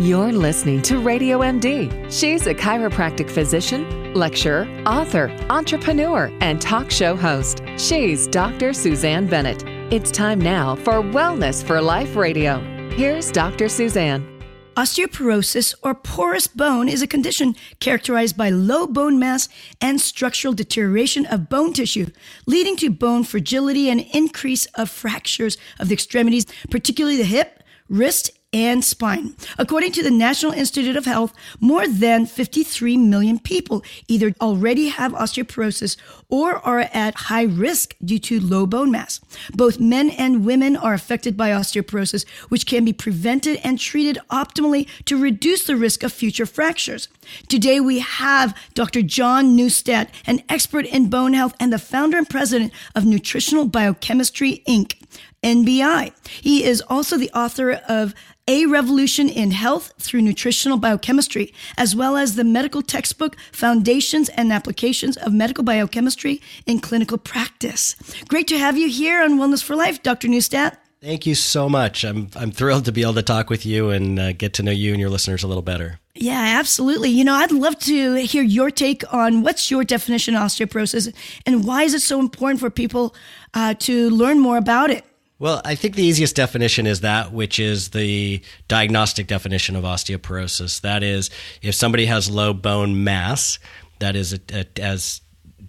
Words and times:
You're 0.00 0.32
listening 0.32 0.80
to 0.84 0.98
Radio 0.98 1.40
MD. 1.40 2.10
She's 2.10 2.46
a 2.46 2.54
chiropractic 2.54 3.28
physician, 3.28 4.14
lecturer, 4.14 4.66
author, 4.86 5.28
entrepreneur, 5.50 6.32
and 6.40 6.58
talk 6.58 6.90
show 6.90 7.14
host. 7.14 7.60
She's 7.76 8.26
Dr. 8.26 8.72
Susanne 8.72 9.26
Bennett. 9.26 9.62
It's 9.92 10.10
time 10.10 10.40
now 10.40 10.76
for 10.76 11.02
Wellness 11.02 11.62
for 11.62 11.82
Life 11.82 12.16
Radio. 12.16 12.60
Here's 12.92 13.30
Dr. 13.30 13.68
Susanne. 13.68 14.42
Osteoporosis 14.74 15.74
or 15.82 15.94
porous 15.94 16.46
bone 16.46 16.88
is 16.88 17.02
a 17.02 17.06
condition 17.06 17.54
characterized 17.80 18.38
by 18.38 18.48
low 18.48 18.86
bone 18.86 19.18
mass 19.18 19.50
and 19.82 20.00
structural 20.00 20.54
deterioration 20.54 21.26
of 21.26 21.50
bone 21.50 21.74
tissue, 21.74 22.06
leading 22.46 22.76
to 22.76 22.88
bone 22.88 23.22
fragility 23.22 23.90
and 23.90 24.00
increase 24.14 24.64
of 24.76 24.88
fractures 24.88 25.58
of 25.78 25.88
the 25.88 25.94
extremities, 25.94 26.46
particularly 26.70 27.18
the 27.18 27.24
hip, 27.24 27.62
wrist, 27.90 28.30
and 28.52 28.84
spine. 28.84 29.34
According 29.58 29.92
to 29.92 30.02
the 30.02 30.10
National 30.10 30.52
Institute 30.52 30.96
of 30.96 31.04
Health, 31.04 31.32
more 31.60 31.86
than 31.86 32.26
53 32.26 32.96
million 32.96 33.38
people 33.38 33.84
either 34.08 34.34
already 34.40 34.88
have 34.88 35.12
osteoporosis 35.12 35.96
or 36.28 36.56
are 36.66 36.80
at 36.92 37.14
high 37.14 37.44
risk 37.44 37.94
due 38.04 38.18
to 38.18 38.40
low 38.40 38.66
bone 38.66 38.90
mass. 38.90 39.20
Both 39.54 39.78
men 39.78 40.10
and 40.10 40.44
women 40.44 40.76
are 40.76 40.94
affected 40.94 41.36
by 41.36 41.50
osteoporosis, 41.50 42.28
which 42.48 42.66
can 42.66 42.84
be 42.84 42.92
prevented 42.92 43.60
and 43.62 43.78
treated 43.78 44.18
optimally 44.30 44.88
to 45.04 45.16
reduce 45.16 45.64
the 45.64 45.76
risk 45.76 46.02
of 46.02 46.12
future 46.12 46.46
fractures. 46.46 47.08
Today 47.48 47.78
we 47.78 48.00
have 48.00 48.56
Dr. 48.74 49.02
John 49.02 49.56
Neustadt, 49.56 50.08
an 50.26 50.42
expert 50.48 50.86
in 50.86 51.08
bone 51.08 51.34
health 51.34 51.54
and 51.60 51.72
the 51.72 51.78
founder 51.78 52.18
and 52.18 52.28
president 52.28 52.72
of 52.96 53.04
Nutritional 53.04 53.66
Biochemistry 53.66 54.64
Inc. 54.66 54.94
NBI. 55.42 56.12
He 56.28 56.64
is 56.64 56.82
also 56.82 57.16
the 57.16 57.30
author 57.30 57.72
of 57.88 58.14
A 58.50 58.66
Revolution 58.66 59.28
in 59.28 59.52
Health 59.52 59.92
through 60.00 60.22
Nutritional 60.22 60.76
Biochemistry, 60.76 61.54
as 61.78 61.94
well 61.94 62.16
as 62.16 62.34
the 62.34 62.42
medical 62.42 62.82
textbook 62.82 63.36
Foundations 63.52 64.28
and 64.30 64.52
Applications 64.52 65.16
of 65.16 65.32
Medical 65.32 65.62
Biochemistry 65.62 66.42
in 66.66 66.80
Clinical 66.80 67.16
Practice. 67.16 67.94
Great 68.26 68.48
to 68.48 68.58
have 68.58 68.76
you 68.76 68.88
here 68.88 69.22
on 69.22 69.38
Wellness 69.38 69.62
for 69.62 69.76
Life, 69.76 70.02
Dr. 70.02 70.26
Neustadt. 70.26 70.78
Thank 71.00 71.26
you 71.26 71.36
so 71.36 71.68
much. 71.68 72.04
I'm 72.04 72.28
I'm 72.34 72.50
thrilled 72.50 72.86
to 72.86 72.92
be 72.92 73.02
able 73.02 73.14
to 73.14 73.22
talk 73.22 73.50
with 73.50 73.64
you 73.64 73.90
and 73.90 74.18
uh, 74.18 74.32
get 74.32 74.54
to 74.54 74.64
know 74.64 74.72
you 74.72 74.90
and 74.90 75.00
your 75.00 75.10
listeners 75.10 75.44
a 75.44 75.46
little 75.46 75.62
better. 75.62 76.00
Yeah, 76.16 76.58
absolutely. 76.58 77.10
You 77.10 77.22
know, 77.22 77.34
I'd 77.34 77.52
love 77.52 77.78
to 77.78 78.16
hear 78.16 78.42
your 78.42 78.72
take 78.72 79.04
on 79.14 79.42
what's 79.42 79.70
your 79.70 79.84
definition 79.84 80.34
of 80.34 80.42
osteoporosis 80.42 81.14
and 81.46 81.64
why 81.64 81.84
is 81.84 81.94
it 81.94 82.02
so 82.02 82.18
important 82.18 82.58
for 82.58 82.68
people 82.68 83.14
uh, 83.54 83.74
to 83.74 84.10
learn 84.10 84.40
more 84.40 84.56
about 84.56 84.90
it. 84.90 85.04
Well, 85.40 85.62
I 85.64 85.74
think 85.74 85.96
the 85.96 86.04
easiest 86.04 86.36
definition 86.36 86.86
is 86.86 87.00
that, 87.00 87.32
which 87.32 87.58
is 87.58 87.88
the 87.88 88.42
diagnostic 88.68 89.26
definition 89.26 89.74
of 89.74 89.84
osteoporosis. 89.84 90.82
That 90.82 91.02
is, 91.02 91.30
if 91.62 91.74
somebody 91.74 92.04
has 92.04 92.30
low 92.30 92.52
bone 92.52 93.04
mass, 93.04 93.58
that 94.00 94.16
is 94.16 94.34
a, 94.34 94.40
a, 94.52 94.66
as 94.78 95.22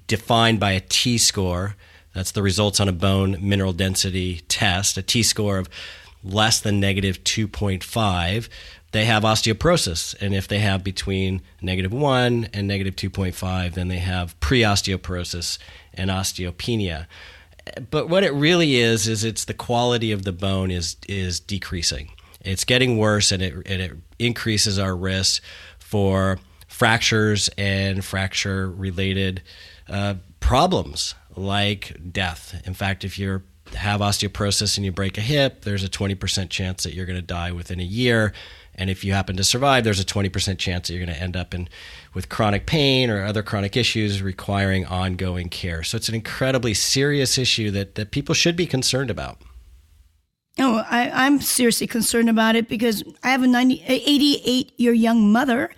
defined 0.08 0.60
by 0.60 0.74
a 0.74 0.82
T 0.82 1.18
score, 1.18 1.78
that's 2.14 2.32
the 2.32 2.44
results 2.44 2.82
on 2.82 2.90
a 2.90 2.92
bone 2.92 3.38
mineral 3.40 3.72
density 3.72 4.42
test, 4.50 4.98
a 4.98 5.02
T 5.02 5.24
score 5.24 5.58
of 5.58 5.70
less 6.22 6.60
than 6.60 6.82
negative 6.82 7.24
2.5, 7.24 8.50
they 8.92 9.06
have 9.06 9.24
osteoporosis. 9.24 10.22
And 10.22 10.36
if 10.36 10.50
they 10.50 10.60
have 10.60 10.84
between 10.84 11.42
negative 11.62 11.94
1 11.94 12.50
and 12.52 12.68
negative 12.68 12.98
2.5, 12.98 13.74
then 13.74 13.88
they 13.88 14.00
have 14.00 14.38
pre 14.42 14.64
osteoporosis 14.64 15.60
and 15.94 16.10
osteopenia 16.10 17.08
but 17.90 18.10
what 18.10 18.24
it 18.24 18.34
really 18.34 18.76
is 18.76 19.08
is 19.08 19.24
it's 19.24 19.46
the 19.46 19.54
quality 19.54 20.12
of 20.12 20.24
the 20.24 20.32
bone 20.32 20.72
is 20.72 20.98
is 21.08 21.40
decreasing. 21.40 22.12
It's 22.42 22.64
getting 22.64 22.98
worse, 22.98 23.32
and 23.32 23.42
it 23.42 23.54
and 23.66 23.82
it 23.82 23.92
increases 24.20 24.80
our 24.80 24.96
risk 24.96 25.44
for 25.80 26.40
fractures 26.68 27.50
and 27.58 28.04
fracture 28.04 28.70
related 28.70 29.44
uh, 29.88 30.16
problems 30.40 31.16
like 31.36 31.96
death. 32.12 32.60
In 32.66 32.74
fact, 32.74 33.04
if 33.04 33.20
you 33.20 33.44
have 33.76 34.02
osteoporosis 34.02 34.78
and 34.78 34.86
you 34.86 34.92
break 34.92 35.18
a 35.18 35.22
hip, 35.22 35.62
there's 35.62 35.84
a 35.84 35.90
20% 35.90 36.50
chance 36.50 36.84
that 36.84 36.94
you're 36.94 37.06
going 37.06 37.20
to 37.20 37.22
die 37.22 37.52
within 37.52 37.80
a 37.80 37.84
year. 37.84 38.34
And 38.82 38.90
if 38.90 39.04
you 39.04 39.14
happen 39.14 39.38
to 39.38 39.44
survive, 39.44 39.84
there's 39.84 40.00
a 40.00 40.04
20% 40.04 40.58
chance 40.58 40.88
that 40.88 40.96
you're 40.96 41.06
going 41.06 41.16
to 41.16 41.22
end 41.22 41.38
up 41.38 41.54
in 41.54 41.70
with 42.16 42.30
chronic 42.30 42.66
pain 42.66 43.12
or 43.12 43.24
other 43.24 43.44
chronic 43.44 43.78
issues 43.78 44.24
requiring 44.24 44.88
ongoing 44.88 45.50
care. 45.50 45.84
So 45.84 45.98
it's 45.98 46.10
an 46.10 46.16
incredibly 46.16 46.74
serious 46.74 47.38
issue 47.38 47.70
that, 47.70 47.94
that 47.94 48.10
people 48.10 48.34
should 48.34 48.56
be 48.56 48.66
concerned 48.66 49.12
about. 49.12 49.38
Oh, 50.58 50.84
I, 50.90 51.28
am 51.28 51.42
seriously 51.42 51.86
concerned 51.86 52.28
about 52.28 52.56
it 52.56 52.68
because 52.68 53.04
I 53.24 53.30
have 53.30 53.44
a 53.44 53.48
90, 53.48 53.84
88 53.86 54.74
year 54.78 54.94
young 54.94 55.32
mother, 55.32 55.70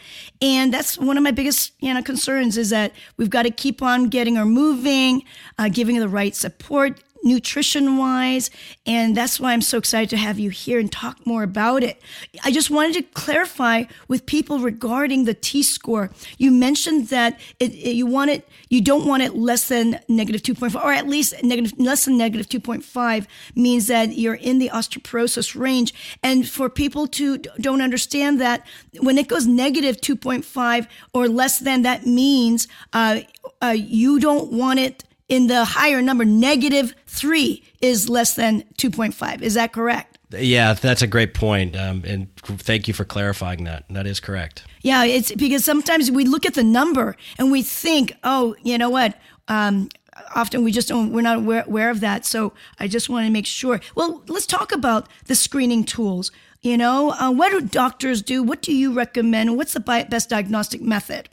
and 0.42 0.74
that's 0.74 0.98
one 0.98 1.18
of 1.18 1.24
my 1.24 1.32
biggest 1.32 1.74
you 1.80 1.94
know 1.94 2.02
concerns 2.02 2.58
is 2.58 2.70
that 2.70 2.94
we've 3.18 3.30
got 3.30 3.44
to 3.44 3.52
keep 3.52 3.82
on 3.84 4.08
getting 4.08 4.38
her 4.38 4.46
moving, 4.46 5.24
uh, 5.60 5.68
giving 5.70 5.96
her 5.98 6.02
the 6.02 6.10
right 6.10 6.34
support, 6.34 7.04
nutrition 7.24 7.98
wise. 7.98 8.52
And 8.86 9.16
that's 9.16 9.40
why 9.40 9.54
I'm 9.54 9.62
so 9.62 9.78
excited 9.78 10.10
to 10.12 10.18
have 10.18 10.38
you 10.38 10.50
here 10.50 10.80
and 10.80 10.92
talk 10.92 11.26
more 11.26 11.44
about 11.44 11.84
it. 11.84 12.02
I 12.44 12.52
just 12.52 12.70
wanted 12.70 12.94
to 12.94 13.04
clarify 13.14 13.86
with 14.08 14.26
people 14.26 14.60
regarding 14.60 15.26
the 15.26 15.34
T 15.34 15.64
score. 15.64 16.12
You 16.38 16.52
mentioned 16.52 17.08
that 17.08 17.40
it, 17.60 17.74
it, 17.74 17.96
you 17.96 18.06
want 18.06 18.32
it, 18.32 18.48
you 18.70 18.82
don't 18.82 19.08
want 19.08 19.24
it 19.24 19.36
less 19.36 19.68
than 19.68 20.00
negative 20.08 20.42
2.5, 20.42 20.84
or 20.84 20.92
at 20.92 21.08
least 21.08 21.44
negative, 21.44 21.74
less 21.80 22.06
than 22.06 22.18
negative 22.18 22.48
2.5 22.50 23.28
means 23.56 23.88
that 23.88 24.18
you're 24.18 24.36
in 24.36 24.60
the 24.60 24.70
osteoporosis 24.70 25.60
range. 25.60 25.94
And 26.22 26.48
for 26.48 26.70
people 26.70 27.08
to 27.08 27.38
don't 27.38 27.82
understand 27.82 28.42
that 28.42 28.66
when 29.00 29.18
it 29.18 29.28
goes 29.28 29.48
negative 29.48 29.98
2.5 30.02 30.88
or 31.14 31.28
less 31.28 31.60
than, 31.60 31.84
that 31.84 32.06
means 32.06 32.68
uh, 32.92 33.22
uh, 33.62 33.68
you 33.68 34.20
don't 34.20 34.52
want 34.52 34.80
it 34.80 35.04
in 35.30 35.48
the 35.48 35.66
higher 35.66 36.02
number, 36.02 36.26
negative 36.26 36.96
three 37.08 37.64
is 37.82 38.10
less 38.10 38.36
than 38.36 38.64
2.5. 38.78 39.42
Is 39.42 39.54
that 39.54 39.74
correct? 39.74 40.20
Yeah, 40.32 40.74
that's 40.74 41.02
a 41.02 41.08
great 41.08 41.34
point. 41.34 41.76
Um, 41.76 42.04
and 42.06 42.36
thank 42.38 42.88
you 42.88 42.94
for 42.94 43.06
clarifying 43.06 43.64
that. 43.66 43.86
That 43.90 44.08
is 44.08 44.20
correct. 44.20 44.64
Yeah, 44.82 45.04
it's 45.04 45.32
because 45.34 45.64
sometimes 45.64 46.10
we 46.12 46.26
look 46.26 46.46
at 46.46 46.56
the 46.56 46.64
number 46.64 47.16
and 47.38 47.52
we 47.52 47.62
think, 47.62 48.14
oh, 48.24 48.56
you 48.64 48.78
know 48.78 48.90
what? 48.90 49.18
Um, 49.48 49.90
often 50.36 50.64
we 50.64 50.72
just 50.72 50.88
don't, 50.88 51.12
we're 51.12 51.22
not 51.22 51.38
aware, 51.38 51.64
aware 51.66 51.90
of 51.90 52.00
that. 52.00 52.26
So 52.26 52.54
I 52.80 52.88
just 52.88 53.10
want 53.10 53.26
to 53.28 53.32
make 53.32 53.46
sure. 53.46 53.80
Well, 53.96 54.24
let's 54.28 54.46
talk 54.46 54.72
about 54.72 55.08
the 55.26 55.36
screening 55.36 55.84
tools. 55.84 56.32
You 56.62 56.78
know, 56.78 57.12
uh, 57.12 57.32
what 57.32 57.52
do 57.52 57.62
doctors 57.62 58.22
do? 58.22 58.42
What 58.42 58.62
do 58.62 58.74
you 58.74 58.94
recommend? 58.94 59.58
What's 59.58 59.74
the 59.74 59.82
best 59.82 60.30
diagnostic 60.30 60.82
method? 60.82 61.28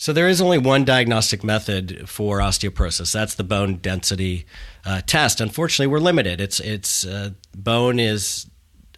So 0.00 0.12
there 0.12 0.28
is 0.28 0.40
only 0.40 0.58
one 0.58 0.84
diagnostic 0.84 1.42
method 1.42 2.08
for 2.08 2.38
osteoporosis. 2.38 3.12
That's 3.12 3.34
the 3.34 3.42
bone 3.42 3.78
density 3.78 4.46
uh, 4.86 5.00
test. 5.04 5.40
Unfortunately, 5.40 5.88
we're 5.88 5.98
limited. 5.98 6.40
It's 6.40 6.60
it's 6.60 7.04
uh, 7.04 7.30
bone 7.56 7.98
is 7.98 8.46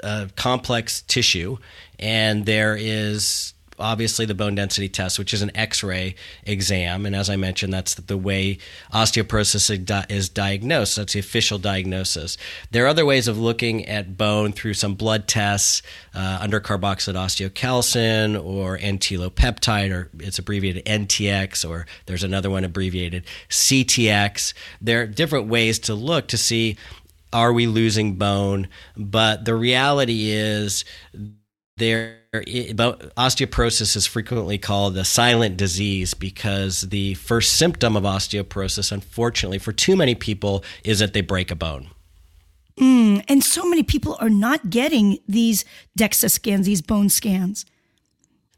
a 0.03 0.29
complex 0.37 1.01
tissue, 1.01 1.57
and 1.99 2.45
there 2.45 2.77
is 2.79 3.55
obviously 3.81 4.27
the 4.27 4.35
bone 4.35 4.55
density 4.55 4.89
test, 4.89 5.19
which 5.19 5.35
is 5.35 5.43
an 5.43 5.51
X-ray 5.55 6.15
exam, 6.45 7.07
and 7.07 7.17
as 7.17 7.31
I 7.31 7.37
mentioned, 7.37 7.73
that's 7.73 7.95
the 7.95 8.17
way 8.17 8.59
osteoporosis 8.93 10.11
is 10.11 10.29
diagnosed. 10.29 10.97
That's 10.97 11.13
the 11.13 11.21
official 11.21 11.59
diagnosis. 11.59 12.37
There 12.71 12.85
are 12.85 12.89
other 12.89 13.07
ways 13.07 13.29
of 13.29 13.39
looking 13.39 13.87
at 13.87 14.17
bone 14.17 14.53
through 14.53 14.75
some 14.75 14.95
blood 14.95 15.27
tests, 15.27 15.83
uh, 16.15 16.39
under 16.41 16.61
carboxylate 16.61 17.15
osteocalcin 17.15 18.43
or 18.43 18.79
N-telopeptide, 18.79 19.93
or 19.93 20.11
it's 20.19 20.39
abbreviated 20.39 20.85
NTX, 20.85 21.69
or 21.69 21.87
there's 22.07 22.25
another 22.25 22.51
one 22.51 22.65
abbreviated 22.65 23.25
CTX. 23.49 24.55
There 24.81 25.03
are 25.03 25.07
different 25.07 25.49
ways 25.49 25.79
to 25.81 25.95
look 25.95 26.29
to 26.29 26.37
see 26.37 26.77
are 27.33 27.53
we 27.53 27.67
losing 27.67 28.17
bone, 28.17 28.69
but 28.97 29.45
the 29.45 29.55
reality 29.55 30.31
is 30.31 30.85
there 31.81 32.21
osteoporosis 32.33 33.97
is 33.97 34.07
frequently 34.07 34.57
called 34.57 34.97
a 34.97 35.05
silent 35.05 35.57
disease 35.57 36.15
because 36.15 36.83
the 36.83 37.15
first 37.15 37.55
symptom 37.55 37.97
of 37.97 38.05
osteoporosis 38.05 38.93
unfortunately 38.93 39.59
for 39.59 39.73
too 39.73 39.97
many 39.97 40.15
people 40.15 40.63
is 40.85 41.01
that 41.01 41.13
they 41.13 41.23
break 41.23 41.51
a 41.51 41.57
bone. 41.57 41.89
Mm, 42.79 43.25
and 43.29 43.43
so 43.43 43.69
many 43.69 43.83
people 43.83 44.17
are 44.21 44.31
not 44.31 44.71
getting 44.71 45.19
these 45.27 45.65
DEXA 45.99 46.31
scans 46.31 46.67
these 46.67 46.81
bone 46.81 47.09
scans. 47.09 47.67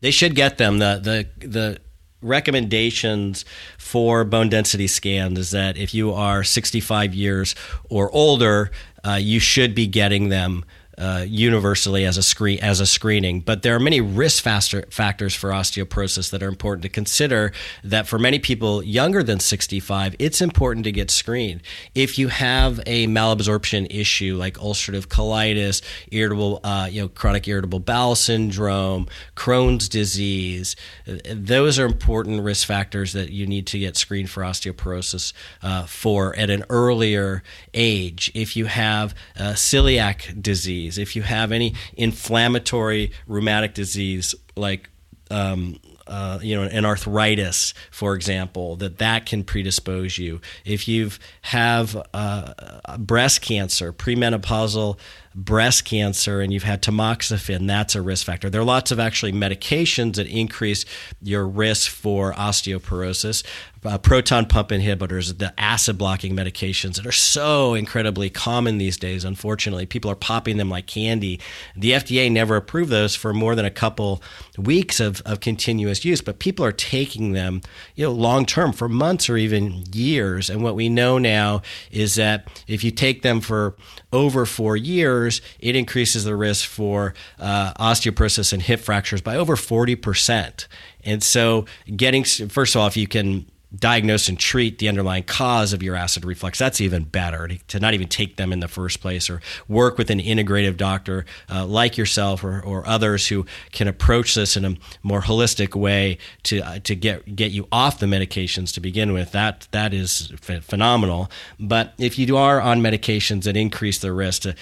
They 0.01 0.11
should 0.11 0.35
get 0.35 0.59
them. 0.59 0.79
The 0.79 1.01
the 1.41 1.47
the 1.47 1.79
recommendations 2.21 3.45
for 3.79 4.25
bone 4.25 4.49
density 4.49 4.87
scans 4.87 5.39
is 5.39 5.51
that 5.51 5.77
if 5.77 5.93
you 5.93 6.13
are 6.13 6.45
65 6.45 7.15
years 7.15 7.57
or 7.91 8.11
older 8.13 8.71
uh, 9.05 9.15
you 9.15 9.41
should 9.41 9.75
be 9.75 9.89
getting 9.89 10.29
them 10.29 10.65
uh, 10.99 11.25
universally 11.27 12.05
as 12.05 12.17
a 12.19 12.23
screen 12.23 12.59
as 12.61 12.81
a 12.81 12.87
screening, 12.87 13.41
but 13.41 13.63
there 13.63 13.75
are 13.75 13.81
many 13.81 14.01
risk 14.01 14.43
factor, 14.43 14.85
factors 14.91 15.35
for 15.35 15.51
osteoporosis 15.51 16.31
that 16.31 16.43
are 16.43 16.49
important 16.49 16.83
to 16.83 16.89
consider. 16.89 17.53
That 17.83 18.07
for 18.07 18.19
many 18.19 18.39
people 18.39 18.83
younger 18.83 19.23
than 19.23 19.41
65, 19.41 20.17
it's 20.19 20.41
important 20.41 20.85
to 20.85 20.93
get 20.93 21.11
screened. 21.11 21.63
If 21.95 22.19
you 22.19 22.29
have 22.29 22.81
a 22.87 23.07
malabsorption 23.07 23.87
issue 23.91 24.37
like 24.37 24.55
ulcerative 24.55 25.07
colitis, 25.07 25.83
irritable, 26.11 26.61
uh, 26.63 26.89
you 26.91 27.03
know, 27.03 27.09
chronic 27.09 27.49
irritable 27.49 27.81
bowel 27.81 28.15
syndrome, 28.15 29.09
Crohn's 29.37 29.89
disease, 29.89 30.77
those 31.07 31.79
are 31.79 31.87
important 31.87 32.43
risk 32.43 32.67
factors 32.67 33.13
that 33.15 33.31
you 33.31 33.47
need 33.47 33.67
to 33.69 33.79
get 33.79 33.97
screened 33.97 34.31
for 34.31 34.43
osteoporosis 34.43 35.33
uh, 35.63 35.87
for 35.87 36.37
at 36.37 36.51
an 36.51 36.65
earlier 36.69 37.43
age. 37.73 38.31
If 38.35 38.57
you 38.57 38.67
have 38.67 39.15
uh, 39.39 39.53
celiac 39.53 40.43
disease 40.43 40.82
disease, 40.85 40.99
if 40.99 41.17
you 41.17 41.23
have 41.23 41.53
any 41.53 41.75
inflammatory 41.95 43.13
rheumatic 43.27 43.75
disease 43.75 44.35
like 44.57 44.89
um, 45.31 45.79
uh, 46.07 46.39
you 46.43 46.55
know, 46.55 46.63
an 46.63 46.85
arthritis, 46.85 47.75
for 47.91 48.15
example, 48.15 48.77
that 48.77 48.99
that 48.99 49.25
can 49.25 49.45
predispose 49.45 50.19
you. 50.19 50.41
If 50.65 50.89
you 50.89 51.11
have 51.43 51.97
uh, 52.13 52.53
breast 52.99 53.41
cancer, 53.41 53.93
premenopausal 53.93 54.99
breast 55.35 55.85
cancer 55.85 56.41
and 56.41 56.53
you've 56.53 56.63
had 56.63 56.83
tamoxifen, 56.83 57.67
that's 57.67 57.95
a 57.95 58.03
risk 58.03 58.27
factor. 58.27 58.51
There 58.51 58.61
are 58.61 58.65
lots 58.65 58.91
of 58.91 59.01
actually 59.01 59.33
medications 59.33 60.17
that 60.17 60.27
increase 60.27 60.85
your 61.21 61.47
risk 61.47 61.91
for 61.91 62.33
osteoporosis. 62.35 63.45
Uh, 63.85 63.99
proton 63.99 64.47
pump 64.47 64.69
inhibitors, 64.69 65.39
the 65.39 65.53
acid 65.59 65.99
blocking 65.99 66.37
medications 66.37 66.95
that 66.95 67.05
are 67.05 67.11
so 67.11 67.75
incredibly 67.75 68.31
common 68.31 68.79
these 68.79 68.97
days. 68.97 69.25
Unfortunately, 69.25 69.87
people 69.87 70.09
are 70.09 70.15
popping 70.15 70.57
them 70.57 70.71
like 70.71 70.87
candy. 70.87 71.41
The 71.75 71.91
FDA 71.91 72.31
never 72.31 72.55
approved 72.55 72.91
those 72.91 73.17
for 73.17 73.35
more 73.35 73.57
than 73.57 73.65
a 73.65 73.73
couple 73.73 74.23
weeks 74.57 75.01
of, 75.01 75.21
of 75.23 75.41
continuous 75.41 76.05
use, 76.05 76.21
but 76.21 76.39
people 76.39 76.65
are 76.65 76.71
taking 76.71 77.33
them, 77.33 77.61
you 77.97 78.05
know, 78.05 78.13
long 78.13 78.47
term 78.47 78.73
for 78.73 78.89
months 78.89 79.29
or 79.29 79.37
even 79.37 79.83
years. 79.93 80.49
And 80.49 80.63
what 80.63 80.77
we 80.77 80.89
know 80.89 81.19
now 81.19 81.63
is 81.91 82.15
that 82.15 82.63
if 82.69 82.85
you 82.85 82.93
take 82.93 83.23
them 83.23 83.41
for 83.41 83.75
over 84.13 84.47
four 84.47 84.77
years, 84.77 85.22
it 85.59 85.77
increases 85.77 86.25
the 86.25 86.37
risk 86.37 86.69
for 86.69 87.15
uh, 87.39 87.73
osteoporosis 87.75 88.53
and 88.53 88.63
hip 88.63 88.81
fractures 88.81 89.21
by 89.21 89.37
over 89.37 89.57
40%. 89.57 90.67
And 91.05 91.23
so, 91.23 91.67
getting, 91.97 92.25
first 92.25 92.77
off, 92.77 92.97
you 92.97 93.07
can 93.07 93.47
diagnose 93.75 94.29
and 94.29 94.39
treat 94.39 94.79
the 94.79 94.89
underlying 94.89 95.23
cause 95.23 95.73
of 95.73 95.83
your 95.83 95.97
acid 95.97 96.25
reflux, 96.25 96.59
that's 96.59 96.81
even 96.81 97.05
better 97.05 97.49
to, 97.69 97.81
not 97.81 97.95
even 97.95 98.09
take 98.09 98.37
them 98.37 98.53
in 98.53 98.61
the 98.61 98.69
first 98.69 99.01
place 99.01 99.31
or 99.31 99.41
work 99.67 99.97
with 99.97 100.11
an 100.11 100.21
integrative 100.21 100.77
doctor 100.77 101.25
uh, 101.51 101.65
like 101.65 101.97
yourself 101.97 102.45
or, 102.45 102.61
or 102.61 102.87
others 102.87 103.29
who 103.29 103.47
can 103.71 103.89
approach 103.89 104.35
this 104.35 104.57
in 104.57 104.65
a 104.65 104.77
more 105.03 105.23
holistic 105.23 105.75
way 105.75 106.19
to, 106.43 106.61
uh, 106.61 106.79
to 106.81 106.95
get, 106.95 107.35
get 107.35 107.51
you 107.51 107.67
off 107.73 107.99
the 107.99 108.07
medications 108.07 108.75
to 108.75 108.81
begin 108.81 109.13
with. 109.13 109.33
That, 109.33 109.67
that 109.71 109.95
is 109.95 110.33
ph- 110.43 110.63
phenomenal. 110.63 111.31
But 111.59 111.95
if 111.99 112.19
you 112.19 112.37
are 112.37 112.61
on 112.61 112.83
medications 112.83 113.45
that 113.45 113.57
increase 113.57 113.99
the 113.99 114.13
risk, 114.13 114.43
to 114.43 114.55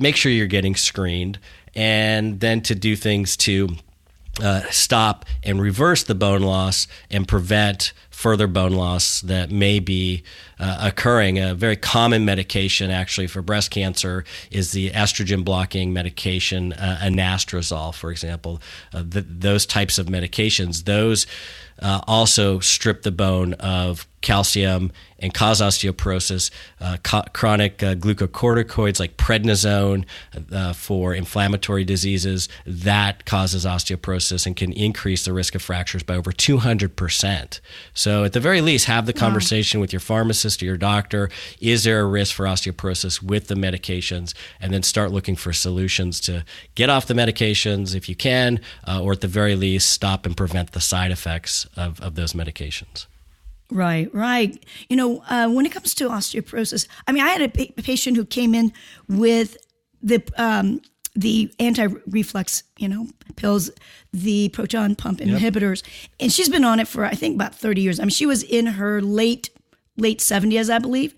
make 0.00 0.16
sure 0.16 0.32
you're 0.32 0.46
getting 0.46 0.74
screened 0.74 1.38
and 1.74 2.40
then 2.40 2.60
to 2.62 2.74
do 2.74 2.96
things 2.96 3.36
to 3.36 3.68
uh, 4.42 4.62
stop 4.70 5.24
and 5.42 5.60
reverse 5.60 6.04
the 6.04 6.14
bone 6.14 6.42
loss 6.42 6.86
and 7.10 7.28
prevent 7.28 7.92
further 8.10 8.46
bone 8.46 8.72
loss 8.72 9.22
that 9.22 9.50
may 9.50 9.78
be 9.78 10.22
uh, 10.58 10.78
occurring. 10.82 11.38
A 11.38 11.54
very 11.54 11.76
common 11.76 12.24
medication, 12.24 12.90
actually, 12.90 13.26
for 13.26 13.42
breast 13.42 13.70
cancer 13.70 14.24
is 14.50 14.72
the 14.72 14.90
estrogen 14.90 15.44
blocking 15.44 15.92
medication, 15.92 16.72
uh, 16.74 16.98
anastrozole, 17.02 17.94
for 17.94 18.10
example. 18.10 18.60
Uh, 18.92 19.04
th- 19.10 19.24
those 19.28 19.64
types 19.66 19.98
of 19.98 20.06
medications, 20.06 20.84
those 20.84 21.26
uh, 21.80 22.00
also 22.06 22.60
strip 22.60 23.02
the 23.02 23.10
bone 23.10 23.54
of 23.54 24.06
calcium 24.20 24.92
and 25.18 25.32
cause 25.34 25.60
osteoporosis. 25.60 26.50
Uh, 26.80 26.96
co- 27.02 27.24
chronic 27.32 27.82
uh, 27.82 27.94
glucocorticoids 27.94 28.98
like 28.98 29.16
prednisone 29.16 30.04
uh, 30.52 30.72
for 30.72 31.14
inflammatory 31.14 31.84
diseases 31.84 32.48
that 32.66 33.24
causes 33.24 33.64
osteoporosis 33.64 34.46
and 34.46 34.56
can 34.56 34.72
increase 34.72 35.24
the 35.24 35.32
risk 35.32 35.54
of 35.54 35.62
fractures 35.62 36.02
by 36.02 36.16
over 36.16 36.32
200%. 36.32 37.60
So, 37.94 38.24
at 38.24 38.32
the 38.32 38.40
very 38.40 38.60
least, 38.60 38.86
have 38.86 39.06
the 39.06 39.12
conversation 39.12 39.80
wow. 39.80 39.82
with 39.82 39.92
your 39.92 40.00
pharmacist 40.00 40.62
or 40.62 40.66
your 40.66 40.76
doctor. 40.76 41.30
Is 41.60 41.84
there 41.84 42.00
a 42.00 42.06
risk 42.06 42.34
for 42.34 42.46
osteoporosis 42.46 43.22
with 43.22 43.48
the 43.48 43.54
medications? 43.54 44.34
And 44.60 44.72
then 44.72 44.82
start 44.82 45.12
looking 45.12 45.36
for 45.36 45.52
solutions 45.52 46.20
to 46.22 46.44
get 46.74 46.90
off 46.90 47.06
the 47.06 47.14
medications 47.14 47.94
if 47.94 48.08
you 48.08 48.14
can, 48.14 48.60
uh, 48.86 49.02
or 49.02 49.12
at 49.12 49.20
the 49.20 49.28
very 49.28 49.54
least, 49.54 49.90
stop 49.90 50.26
and 50.26 50.36
prevent 50.36 50.72
the 50.72 50.80
side 50.80 51.10
effects 51.10 51.66
of, 51.76 52.00
of 52.00 52.14
those 52.14 52.32
medications. 52.32 53.06
Right, 53.70 54.12
right. 54.14 54.64
You 54.88 54.96
know, 54.96 55.22
uh, 55.28 55.48
when 55.48 55.66
it 55.66 55.72
comes 55.72 55.94
to 55.94 56.08
osteoporosis, 56.08 56.88
I 57.06 57.12
mean, 57.12 57.22
I 57.22 57.28
had 57.28 57.42
a, 57.42 57.48
pa- 57.48 57.72
patient 57.82 58.16
who 58.16 58.24
came 58.24 58.54
in 58.54 58.72
with 59.08 59.56
the 60.02 60.22
um, 60.36 60.80
the 61.16 61.52
anti-reflux, 61.58 62.62
you 62.78 62.88
know, 62.88 63.08
pills, 63.34 63.70
the 64.12 64.48
proton 64.50 64.94
pump 64.94 65.18
inhibitors, 65.18 65.82
yep. 65.82 66.10
and 66.20 66.32
she's 66.32 66.48
been 66.48 66.64
on 66.64 66.78
it 66.78 66.88
for 66.88 67.04
I 67.04 67.12
think 67.12 67.34
about 67.34 67.54
thirty 67.54 67.80
years. 67.80 68.00
I 68.00 68.04
mean, 68.04 68.10
she 68.10 68.26
was 68.26 68.42
in 68.42 68.66
her 68.66 69.00
late 69.00 69.50
late 69.96 70.20
seventies, 70.20 70.70
I 70.70 70.78
believe, 70.78 71.14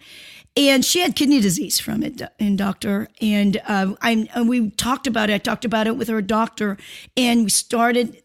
and 0.57 0.85
she 0.85 1.01
had 1.01 1.17
kidney 1.17 1.41
disease 1.41 1.81
from 1.81 2.03
it 2.03 2.21
and 2.39 2.59
doctor 2.59 3.09
and 3.21 3.61
uh, 3.67 3.95
I 4.03 4.29
and 4.35 4.49
we 4.49 4.71
talked 4.71 5.07
about 5.07 5.31
it 5.31 5.35
i 5.35 5.39
talked 5.39 5.65
about 5.65 5.87
it 5.87 5.97
with 5.97 6.09
her 6.09 6.21
doctor 6.21 6.77
and 7.17 7.45
we 7.45 7.51
started 7.51 8.22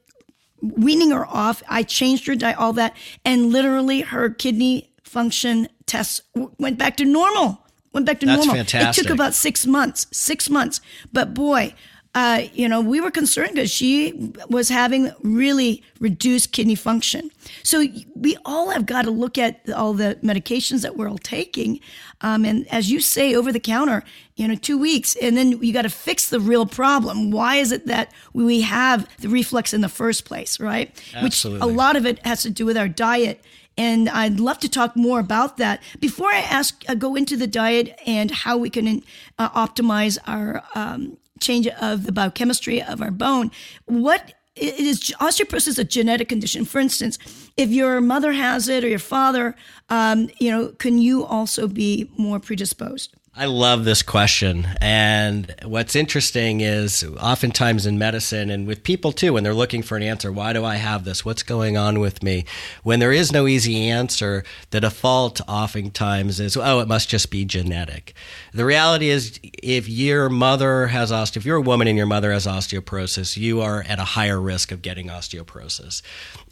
weaning 0.62 1.12
her 1.12 1.26
off. 1.26 1.64
I 1.68 1.84
changed 1.84 2.28
her 2.28 2.36
diet, 2.36 2.58
all 2.58 2.74
that, 2.74 2.96
and 3.24 3.52
literally 3.52 4.02
her 4.02 4.30
kidney 4.30 4.92
function 5.04 5.70
tests 5.86 6.22
went 6.58 6.78
back 6.78 6.98
to 6.98 7.06
normal. 7.06 7.64
Went 7.94 8.06
back 8.06 8.20
to 8.20 8.26
That's 8.26 8.46
normal. 8.46 8.64
Fantastic. 8.64 9.06
It 9.06 9.08
took 9.08 9.14
about 9.14 9.34
six 9.34 9.66
months. 9.66 10.08
Six 10.12 10.50
months, 10.50 10.82
but 11.14 11.34
boy, 11.34 11.74
uh, 12.16 12.44
you 12.54 12.68
know, 12.68 12.82
we 12.82 13.00
were 13.00 13.12
concerned 13.12 13.56
because 13.56 13.72
she 13.72 14.34
was 14.50 14.70
having 14.70 15.14
really 15.22 15.84
reduced 16.00 16.52
kidney 16.52 16.76
function. 16.76 17.30
So 17.64 17.86
we 18.16 18.38
all 18.46 18.70
have 18.70 18.86
got 18.86 19.04
to 19.04 19.12
look 19.12 19.38
at 19.38 19.70
all 19.70 19.94
the 19.94 20.18
medications 20.24 20.82
that 20.82 20.98
we're 20.98 21.10
all 21.10 21.18
taking. 21.20 21.80
Um, 22.22 22.46
and 22.46 22.68
as 22.70 22.90
you 22.90 23.00
say, 23.00 23.36
over 23.36 23.52
the 23.52 23.60
counter, 23.60 24.04
you 24.36 24.48
know, 24.48 24.56
two 24.56 24.78
weeks, 24.78 25.16
and 25.22 25.38
then 25.38 25.62
you 25.62 25.72
got 25.74 25.84
to 25.84 25.90
fix 25.90 26.30
the 26.30 26.40
real 26.40 26.66
problem. 26.66 27.32
Why 27.32 27.58
is 27.58 27.72
it 27.72 27.86
that 27.88 28.12
we 28.34 28.62
have 28.62 29.08
the 29.18 29.30
reflux 29.30 29.74
in 29.74 29.82
the 29.82 29.90
first 29.90 30.26
place, 30.26 30.60
right? 30.60 30.90
Absolutely. 31.14 31.68
Which 31.68 31.74
a 31.74 31.78
lot 31.78 31.96
of 31.96 32.06
it 32.06 32.26
has 32.26 32.42
to 32.44 32.50
do 32.50 32.66
with 32.66 32.78
our 32.78 32.88
diet 32.88 33.44
and 33.78 34.10
I'd 34.10 34.40
love 34.40 34.58
to 34.60 34.70
talk 34.70 34.96
more 34.96 35.20
about 35.20 35.58
that. 35.58 35.84
Before 36.00 36.32
I 36.32 36.40
ask, 36.40 36.84
uh, 36.90 36.96
go 36.96 37.16
into 37.16 37.38
the 37.38 37.46
diet 37.46 38.00
and 38.08 38.32
how 38.32 38.58
we 38.58 38.70
can 38.70 39.04
uh, 39.38 39.50
optimize 39.50 40.18
our 40.26 40.64
um, 40.74 41.18
change 41.40 41.68
of 41.68 42.06
the 42.06 42.12
biochemistry 42.12 42.82
of 42.82 43.02
our 43.02 43.12
bone. 43.12 43.52
What 43.86 44.34
is 44.60 45.12
osteoporosis 45.20 45.68
is 45.68 45.80
a 45.80 45.84
genetic 45.84 46.30
condition. 46.30 46.66
For 46.66 46.80
instance, 46.80 47.20
if 47.58 47.70
your 47.70 48.02
mother 48.02 48.32
has 48.32 48.68
it 48.68 48.84
or 48.84 48.88
your 48.88 49.00
father, 49.00 49.56
um, 49.90 50.30
you 50.40 50.50
know, 50.52 50.70
can 50.70 50.98
you 50.98 51.26
also 51.26 51.68
be 51.68 52.10
more 52.18 52.40
predisposed? 52.40 53.16
I 53.40 53.46
love 53.46 53.86
this 53.86 54.02
question. 54.02 54.68
And 54.82 55.54
what's 55.64 55.96
interesting 55.96 56.62
is 56.62 57.04
oftentimes 57.04 57.86
in 57.86 58.00
medicine 58.00 58.50
and 58.50 58.66
with 58.66 58.82
people 58.82 59.12
too, 59.12 59.34
when 59.34 59.44
they're 59.44 59.54
looking 59.54 59.84
for 59.84 59.96
an 59.96 60.02
answer, 60.02 60.32
why 60.32 60.54
do 60.54 60.66
I 60.66 60.78
have 60.78 61.04
this? 61.04 61.24
What's 61.24 61.44
going 61.44 61.78
on 61.78 62.00
with 62.00 62.24
me? 62.24 62.46
When 62.82 62.98
there 62.98 63.12
is 63.12 63.32
no 63.32 63.46
easy 63.46 63.90
answer, 63.90 64.44
the 64.72 64.82
default 64.82 65.40
oftentimes 65.48 66.40
is, 66.40 66.58
oh, 66.58 66.80
it 66.80 66.88
must 66.88 67.10
just 67.10 67.30
be 67.30 67.46
genetic. 67.46 68.16
The 68.58 68.66
reality 68.66 69.10
is, 69.10 69.40
if 69.62 69.88
your 69.88 70.30
mother 70.30 70.88
has 70.88 71.12
osteoporosis, 71.12 71.38
if 71.38 71.46
you're 71.46 71.58
a 71.58 71.62
woman 71.62 71.88
and 71.88 71.96
your 71.96 72.08
mother 72.08 72.32
has 72.32 72.48
osteoporosis, 72.48 73.38
you 73.38 73.62
are 73.62 73.86
at 73.88 74.00
a 74.00 74.04
higher 74.04 74.42
risk 74.42 74.72
of 74.72 74.82
getting 74.82 75.10
osteoporosis. 75.10 76.02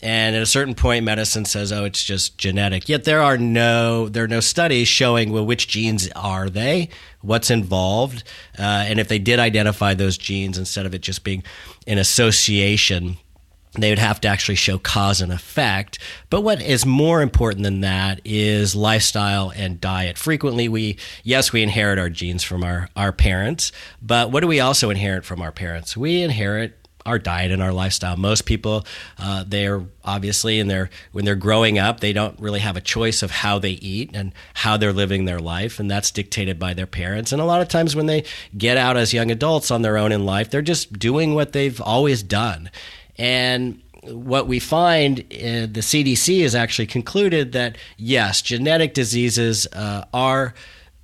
And 0.03 0.35
at 0.35 0.41
a 0.43 0.45
certain 0.45 0.75
point, 0.75 1.03
medicine 1.03 1.45
says, 1.45 1.71
oh, 1.71 1.83
it's 1.83 2.03
just 2.03 2.37
genetic. 2.37 2.87
Yet 2.87 3.05
there 3.05 3.23
are 3.23 3.39
no, 3.39 4.07
there 4.07 4.23
are 4.23 4.27
no 4.27 4.39
studies 4.39 4.87
showing, 4.87 5.31
well, 5.31 5.47
which 5.47 5.67
genes 5.67 6.07
are 6.11 6.47
they? 6.47 6.89
what's 7.25 7.49
involved, 7.49 8.23
uh, 8.57 8.61
and 8.61 8.99
if 8.99 9.07
they 9.07 9.19
did 9.19 9.39
identify 9.39 9.93
those 9.93 10.17
genes 10.17 10.57
instead 10.57 10.85
of 10.85 10.93
it 10.93 11.01
just 11.01 11.23
being 11.23 11.43
an 11.87 11.97
association 11.97 13.17
they 13.83 13.89
would 13.89 13.99
have 13.99 14.21
to 14.21 14.27
actually 14.27 14.55
show 14.55 14.77
cause 14.77 15.21
and 15.21 15.31
effect. 15.31 15.99
But 16.29 16.41
what 16.41 16.61
is 16.61 16.85
more 16.85 17.21
important 17.21 17.63
than 17.63 17.81
that 17.81 18.21
is 18.23 18.75
lifestyle 18.75 19.51
and 19.55 19.81
diet. 19.81 20.17
Frequently, 20.17 20.67
we, 20.67 20.97
yes, 21.23 21.51
we 21.51 21.63
inherit 21.63 21.99
our 21.99 22.09
genes 22.09 22.43
from 22.43 22.63
our, 22.63 22.89
our 22.95 23.11
parents, 23.11 23.71
but 24.01 24.31
what 24.31 24.41
do 24.41 24.47
we 24.47 24.59
also 24.59 24.89
inherit 24.89 25.25
from 25.25 25.41
our 25.41 25.51
parents? 25.51 25.95
We 25.95 26.21
inherit 26.21 26.77
our 27.05 27.19
diet 27.19 27.51
and 27.51 27.61
our 27.61 27.71
lifestyle. 27.71 28.17
Most 28.17 28.45
people, 28.45 28.85
uh, 29.19 29.43
they're 29.47 29.83
obviously 30.03 30.59
in 30.59 30.67
their 30.67 30.89
when 31.11 31.23
they're 31.23 31.35
growing 31.35 31.77
up, 31.77 31.99
they 31.99 32.13
don't 32.13 32.39
really 32.39 32.59
have 32.59 32.77
a 32.77 32.81
choice 32.81 33.21
of 33.21 33.29
how 33.29 33.59
they 33.59 33.71
eat 33.71 34.09
and 34.13 34.33
how 34.55 34.75
they're 34.75 34.93
living 34.93 35.25
their 35.25 35.39
life, 35.39 35.79
and 35.79 35.89
that's 35.89 36.09
dictated 36.09 36.57
by 36.57 36.73
their 36.73 36.87
parents. 36.87 37.31
And 37.31 37.41
a 37.41 37.45
lot 37.45 37.61
of 37.61 37.67
times 37.67 37.95
when 37.95 38.07
they 38.07 38.23
get 38.57 38.77
out 38.77 38.97
as 38.97 39.13
young 39.13 39.29
adults 39.29 39.69
on 39.69 39.83
their 39.83 39.97
own 39.97 40.11
in 40.11 40.25
life, 40.25 40.49
they're 40.49 40.63
just 40.63 40.97
doing 40.97 41.35
what 41.35 41.53
they've 41.53 41.79
always 41.79 42.23
done. 42.23 42.71
And 43.17 43.81
what 44.03 44.47
we 44.47 44.59
find, 44.59 45.19
uh, 45.19 45.67
the 45.67 45.81
CDC 45.81 46.41
has 46.43 46.55
actually 46.55 46.87
concluded 46.87 47.53
that 47.53 47.77
yes, 47.97 48.41
genetic 48.41 48.93
diseases 48.93 49.67
uh, 49.73 50.05
are 50.13 50.53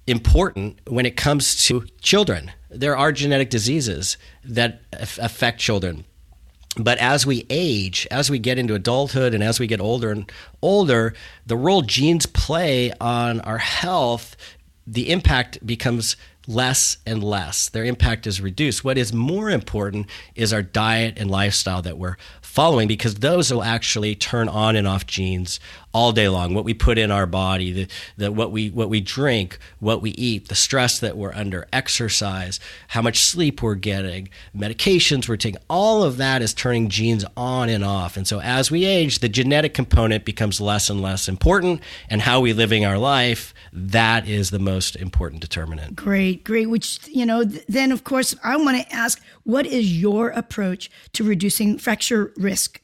important 0.08 0.80
when 0.88 1.06
it 1.06 1.16
comes 1.16 1.66
to 1.66 1.86
children. 2.02 2.52
There 2.70 2.96
are 2.96 3.12
genetic 3.12 3.50
diseases 3.50 4.18
that 4.44 4.82
affect 4.94 5.60
children. 5.60 6.06
But 6.78 7.00
as 7.00 7.26
we 7.26 7.46
age, 7.50 8.08
as 8.10 8.30
we 8.30 8.40
get 8.40 8.58
into 8.58 8.76
adulthood, 8.76 9.34
and 9.34 9.44
as 9.44 9.60
we 9.60 9.68
get 9.68 9.82
older 9.82 10.10
and 10.12 10.32
older, 10.62 11.14
the 11.46 11.58
role 11.58 11.82
genes 11.82 12.26
play 12.26 12.94
on 13.02 13.42
our 13.42 13.58
health, 13.58 14.38
the 14.88 15.12
impact 15.12 15.66
becomes 15.66 16.16
less 16.54 16.98
and 17.06 17.24
less. 17.24 17.70
Their 17.70 17.86
impact 17.86 18.28
is 18.28 18.42
reduced. 18.42 18.84
What 18.84 18.98
is 18.98 19.14
more 19.14 19.50
important 19.50 20.08
is 20.36 20.52
our 20.52 20.62
diet 20.62 21.16
and 21.18 21.32
lifestyle 21.32 21.82
that 21.82 21.98
we're 21.98 22.18
following 22.42 22.88
because 22.88 23.16
those 23.16 23.52
will 23.52 23.64
actually 23.64 24.16
turn 24.16 24.50
on 24.50 24.76
and 24.76 24.88
off 24.88 25.06
genes 25.06 25.60
all 25.94 26.12
day 26.12 26.30
long. 26.30 26.54
What 26.54 26.66
we 26.66 26.74
put 26.74 26.98
in 26.98 27.12
our 27.12 27.26
body, 27.26 27.72
the, 27.72 27.88
the, 28.18 28.32
what 28.32 28.52
we 28.52 28.70
what 28.70 28.90
we 28.90 29.02
drink, 29.02 29.58
what 29.80 30.02
we 30.02 30.12
eat, 30.12 30.48
the 30.48 30.56
stress 30.56 31.00
that 31.00 31.18
we're 31.18 31.34
under, 31.34 31.68
exercise, 31.74 32.60
how 32.90 33.02
much 33.02 33.20
sleep 33.20 33.62
we're 33.62 33.76
getting, 33.76 34.30
medications 34.56 35.28
we're 35.28 35.38
taking, 35.38 35.62
all 35.70 36.04
of 36.04 36.18
that 36.18 36.42
is 36.42 36.54
turning 36.54 36.90
genes 36.90 37.26
on 37.36 37.70
and 37.70 37.84
off. 37.84 38.18
And 38.18 38.28
so 38.28 38.42
as 38.42 38.72
we 38.72 38.86
age, 38.86 39.20
the 39.20 39.30
genetic 39.30 39.74
component 39.74 40.26
becomes 40.26 40.62
less 40.62 40.90
and 40.90 41.02
less 41.02 41.28
important, 41.28 41.82
and 42.10 42.22
how 42.22 42.40
we 42.40 42.54
living 42.54 42.86
our 42.86 42.98
life 42.98 43.54
that 43.74 44.28
is 44.28 44.50
the 44.50 44.60
most 44.60 44.96
important 44.96 45.42
determinant. 45.42 45.96
Great, 45.96 46.44
great. 46.44 46.70
Which 46.70 47.00
you 47.08 47.26
know, 47.26 47.44
then 47.44 47.92
of 47.92 48.04
course, 48.04 48.36
I 48.44 48.58
want 48.58 48.82
to 48.82 48.94
ask, 48.94 49.22
what 49.44 49.66
is 49.66 50.00
your 50.00 50.30
approach 50.30 50.92
to 51.14 51.24
reducing 51.24 51.78
fracture 51.78 52.34
risk? 52.38 52.82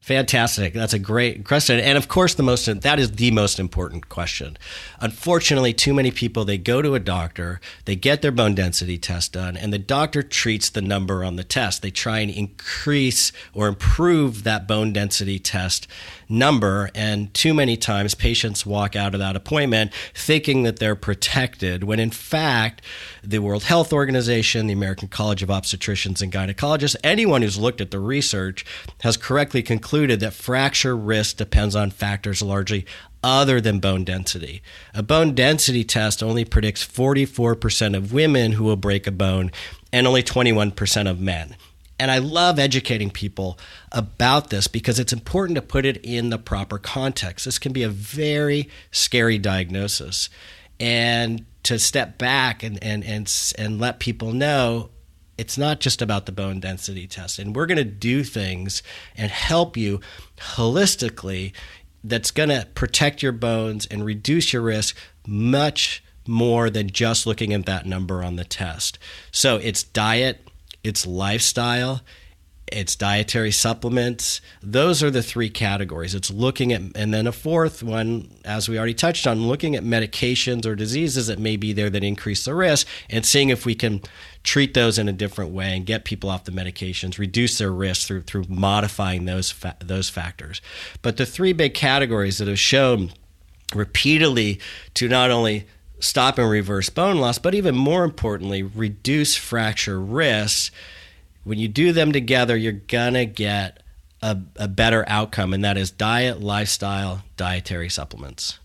Fantastic. 0.00 0.72
That's 0.72 0.94
a 0.94 0.98
great 0.98 1.44
question. 1.44 1.78
And 1.78 1.98
of 1.98 2.08
course, 2.08 2.34
the 2.34 2.42
most 2.42 2.64
that 2.80 2.98
is 2.98 3.12
the 3.12 3.30
most 3.32 3.60
important 3.60 4.08
question. 4.08 4.56
Unfortunately, 4.98 5.74
too 5.74 5.92
many 5.92 6.10
people 6.10 6.46
they 6.46 6.56
go 6.56 6.80
to 6.80 6.94
a 6.94 6.98
doctor, 6.98 7.60
they 7.84 7.96
get 7.96 8.22
their 8.22 8.32
bone 8.32 8.54
density 8.54 8.96
test 8.96 9.34
done, 9.34 9.58
and 9.58 9.74
the 9.74 9.78
doctor 9.78 10.22
treats 10.22 10.70
the 10.70 10.80
number 10.80 11.22
on 11.22 11.36
the 11.36 11.44
test. 11.44 11.82
They 11.82 11.90
try 11.90 12.20
and 12.20 12.30
increase 12.30 13.30
or 13.52 13.68
improve 13.68 14.42
that 14.44 14.66
bone 14.66 14.94
density 14.94 15.38
test 15.38 15.86
number. 16.30 16.90
And 16.94 17.32
too 17.34 17.52
many 17.52 17.76
times 17.76 18.14
patients 18.14 18.64
walk 18.64 18.96
out 18.96 19.14
of 19.14 19.20
that 19.20 19.36
appointment 19.36 19.92
thinking 20.14 20.62
that 20.62 20.78
they're 20.78 20.96
protected 20.96 21.84
when 21.84 21.98
in 21.98 22.10
fact 22.10 22.82
the 23.22 23.40
World 23.40 23.64
Health 23.64 23.92
Organization, 23.92 24.66
the 24.66 24.72
American 24.72 25.08
College 25.08 25.42
of 25.42 25.48
Obstetricians 25.48 26.22
and 26.22 26.32
Gynecologists, 26.32 26.96
anyone 27.02 27.42
who's 27.42 27.58
looked 27.58 27.80
at 27.80 27.90
the 27.90 27.98
research 27.98 28.64
has 29.02 29.16
correctly 29.16 29.62
concluded 29.62 30.20
that 30.20 30.32
fracture 30.32 30.96
risk 30.96 31.36
depends 31.36 31.74
on 31.74 31.90
factors 31.90 32.40
largely 32.40 32.86
other 33.22 33.60
than 33.60 33.80
bone 33.80 34.04
density. 34.04 34.62
A 34.94 35.02
bone 35.02 35.34
density 35.34 35.84
test 35.84 36.22
only 36.22 36.44
predicts 36.44 36.86
44% 36.86 37.96
of 37.96 38.12
women 38.12 38.52
who 38.52 38.64
will 38.64 38.76
break 38.76 39.06
a 39.06 39.12
bone 39.12 39.50
and 39.92 40.06
only 40.06 40.22
21% 40.22 41.10
of 41.10 41.20
men. 41.20 41.56
And 42.00 42.10
I 42.10 42.16
love 42.16 42.58
educating 42.58 43.10
people 43.10 43.58
about 43.92 44.48
this 44.48 44.66
because 44.68 44.98
it's 44.98 45.12
important 45.12 45.56
to 45.56 45.62
put 45.62 45.84
it 45.84 45.98
in 45.98 46.30
the 46.30 46.38
proper 46.38 46.78
context. 46.78 47.44
This 47.44 47.58
can 47.58 47.74
be 47.74 47.82
a 47.82 47.90
very 47.90 48.70
scary 48.90 49.36
diagnosis. 49.36 50.30
And 50.80 51.44
to 51.64 51.78
step 51.78 52.16
back 52.16 52.62
and, 52.62 52.82
and, 52.82 53.04
and, 53.04 53.52
and 53.58 53.78
let 53.78 54.00
people 54.00 54.32
know 54.32 54.88
it's 55.36 55.58
not 55.58 55.80
just 55.80 56.00
about 56.00 56.24
the 56.24 56.32
bone 56.32 56.58
density 56.58 57.06
test. 57.06 57.38
And 57.38 57.54
we're 57.54 57.66
going 57.66 57.76
to 57.76 57.84
do 57.84 58.24
things 58.24 58.82
and 59.14 59.30
help 59.30 59.76
you 59.76 60.00
holistically 60.38 61.52
that's 62.02 62.30
going 62.30 62.48
to 62.48 62.66
protect 62.74 63.22
your 63.22 63.32
bones 63.32 63.84
and 63.84 64.06
reduce 64.06 64.54
your 64.54 64.62
risk 64.62 64.96
much 65.26 66.02
more 66.26 66.70
than 66.70 66.88
just 66.88 67.26
looking 67.26 67.52
at 67.52 67.66
that 67.66 67.84
number 67.84 68.24
on 68.24 68.36
the 68.36 68.44
test. 68.44 68.98
So 69.30 69.56
it's 69.56 69.82
diet, 69.82 70.49
it's 70.82 71.06
lifestyle, 71.06 72.00
it's 72.72 72.94
dietary 72.94 73.50
supplements. 73.50 74.40
Those 74.62 75.02
are 75.02 75.10
the 75.10 75.22
three 75.22 75.50
categories. 75.50 76.14
It's 76.14 76.30
looking 76.30 76.72
at, 76.72 76.80
and 76.94 77.12
then 77.12 77.26
a 77.26 77.32
fourth 77.32 77.82
one, 77.82 78.30
as 78.44 78.68
we 78.68 78.78
already 78.78 78.94
touched 78.94 79.26
on, 79.26 79.48
looking 79.48 79.74
at 79.74 79.82
medications 79.82 80.64
or 80.66 80.76
diseases 80.76 81.26
that 81.26 81.38
may 81.38 81.56
be 81.56 81.72
there 81.72 81.90
that 81.90 82.04
increase 82.04 82.44
the 82.44 82.54
risk 82.54 82.86
and 83.08 83.26
seeing 83.26 83.48
if 83.48 83.66
we 83.66 83.74
can 83.74 84.00
treat 84.44 84.74
those 84.74 84.98
in 84.98 85.08
a 85.08 85.12
different 85.12 85.50
way 85.50 85.76
and 85.76 85.84
get 85.84 86.04
people 86.04 86.30
off 86.30 86.44
the 86.44 86.52
medications, 86.52 87.18
reduce 87.18 87.58
their 87.58 87.72
risk 87.72 88.06
through, 88.06 88.22
through 88.22 88.44
modifying 88.48 89.24
those, 89.24 89.50
fa- 89.50 89.76
those 89.80 90.08
factors. 90.08 90.62
But 91.02 91.16
the 91.16 91.26
three 91.26 91.52
big 91.52 91.74
categories 91.74 92.38
that 92.38 92.48
have 92.48 92.58
shown 92.58 93.10
repeatedly 93.74 94.60
to 94.94 95.08
not 95.08 95.30
only 95.30 95.66
stop 96.00 96.38
and 96.38 96.50
reverse 96.50 96.88
bone 96.88 97.18
loss, 97.18 97.38
but 97.38 97.54
even 97.54 97.74
more 97.74 98.04
importantly, 98.04 98.62
reduce 98.62 99.36
fracture 99.36 100.00
risks. 100.00 100.70
When 101.44 101.58
you 101.58 101.68
do 101.68 101.92
them 101.92 102.12
together, 102.12 102.56
you're 102.56 102.72
going 102.72 103.14
to 103.14 103.26
get 103.26 103.82
a, 104.22 104.38
a, 104.56 104.68
better 104.68 105.04
outcome, 105.06 105.54
and 105.54 105.64
that 105.64 105.78
is 105.78 105.90
diet, 105.90 106.40
lifestyle, 106.40 107.22
dietary 107.36 107.88
supplements. 107.88 108.58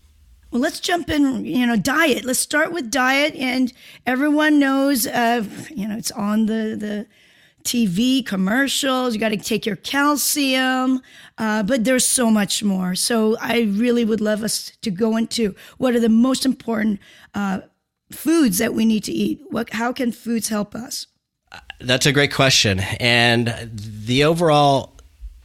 Well, 0.50 0.60
let's 0.60 0.80
jump 0.80 1.08
in, 1.10 1.44
you 1.44 1.66
know, 1.66 1.76
diet. 1.76 2.24
Let's 2.24 2.38
start 2.38 2.72
with 2.72 2.90
diet. 2.90 3.34
And 3.34 3.72
everyone 4.06 4.58
knows, 4.58 5.06
uh, 5.06 5.44
you 5.74 5.88
know, 5.88 5.96
it's 5.96 6.10
on 6.10 6.46
the, 6.46 6.76
the 6.78 7.06
TV 7.66 8.24
commercials. 8.24 9.12
You 9.14 9.20
got 9.20 9.30
to 9.30 9.36
take 9.36 9.66
your 9.66 9.76
calcium, 9.76 11.02
uh, 11.36 11.62
but 11.64 11.84
there's 11.84 12.06
so 12.06 12.30
much 12.30 12.62
more. 12.62 12.94
So 12.94 13.36
I 13.40 13.62
really 13.62 14.04
would 14.04 14.20
love 14.20 14.42
us 14.42 14.72
to 14.82 14.90
go 14.90 15.16
into 15.16 15.54
what 15.76 15.94
are 15.94 16.00
the 16.00 16.08
most 16.08 16.46
important 16.46 17.00
uh, 17.34 17.60
foods 18.10 18.58
that 18.58 18.72
we 18.72 18.84
need 18.84 19.04
to 19.04 19.12
eat. 19.12 19.42
What, 19.50 19.70
how 19.74 19.92
can 19.92 20.12
foods 20.12 20.48
help 20.48 20.74
us? 20.74 21.08
That's 21.80 22.06
a 22.06 22.12
great 22.12 22.32
question, 22.32 22.80
and 23.00 23.54
the 23.72 24.24
overall 24.24 24.94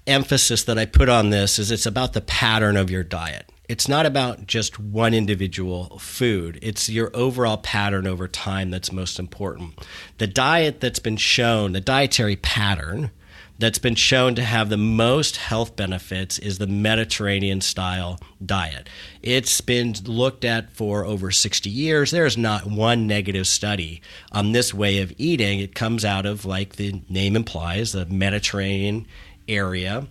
emphasis 0.08 0.63
that 0.63 0.78
I 0.78 0.86
put 0.86 1.10
on 1.10 1.30
this 1.30 1.60
is 1.60 1.72
it's 1.72 1.86
about 1.86 2.13
the 2.13 2.22
pattern 2.22 2.78
of 2.78 2.90
your 2.90 3.04
diet 3.04 3.50
it's 3.72 3.88
not 3.88 4.06
about 4.06 4.48
just 4.48 4.78
one 4.78 5.13
individual 5.13 5.98
food. 5.98 6.60
It's 6.62 6.90
your 6.90 7.10
overall 7.13 7.56
pattern 7.56 8.06
over 8.06 8.28
time 8.28 8.70
that's 8.70 8.92
most 8.92 9.18
important. 9.18 9.80
The 10.18 10.28
diet 10.28 10.82
that's 10.82 11.00
been 11.00 11.16
shown, 11.16 11.72
the 11.72 11.80
dietary 11.80 12.36
pattern 12.36 13.12
that's 13.60 13.78
been 13.80 13.96
shown 13.96 14.36
to 14.36 14.44
have 14.44 14.68
the 14.68 14.75
most 14.75 15.38
health 15.38 15.78
benefits 15.78 16.38
is 16.38 16.58
the 16.58 16.68
Mediterranean 16.68 17.62
style 17.62 18.20
diet. 18.46 18.90
It's 19.24 19.62
been 19.62 19.94
looked 20.04 20.44
at 20.44 20.74
for 20.74 21.06
over 21.06 21.32
60 21.32 21.70
years. 21.70 22.12
There's 22.12 22.38
not 22.38 22.66
one 22.66 23.08
negative 23.08 23.48
study 23.48 24.01
on 24.34 24.51
this 24.51 24.74
way 24.74 25.00
of 25.00 25.13
eating. 25.18 25.62
It 25.62 25.75
comes 25.75 26.04
out 26.04 26.25
of, 26.25 26.44
like 26.44 26.75
the 26.75 27.01
name 27.08 27.38
implies, 27.38 27.94
the 27.94 28.06
Mediterranean 28.06 29.08
area 29.48 30.08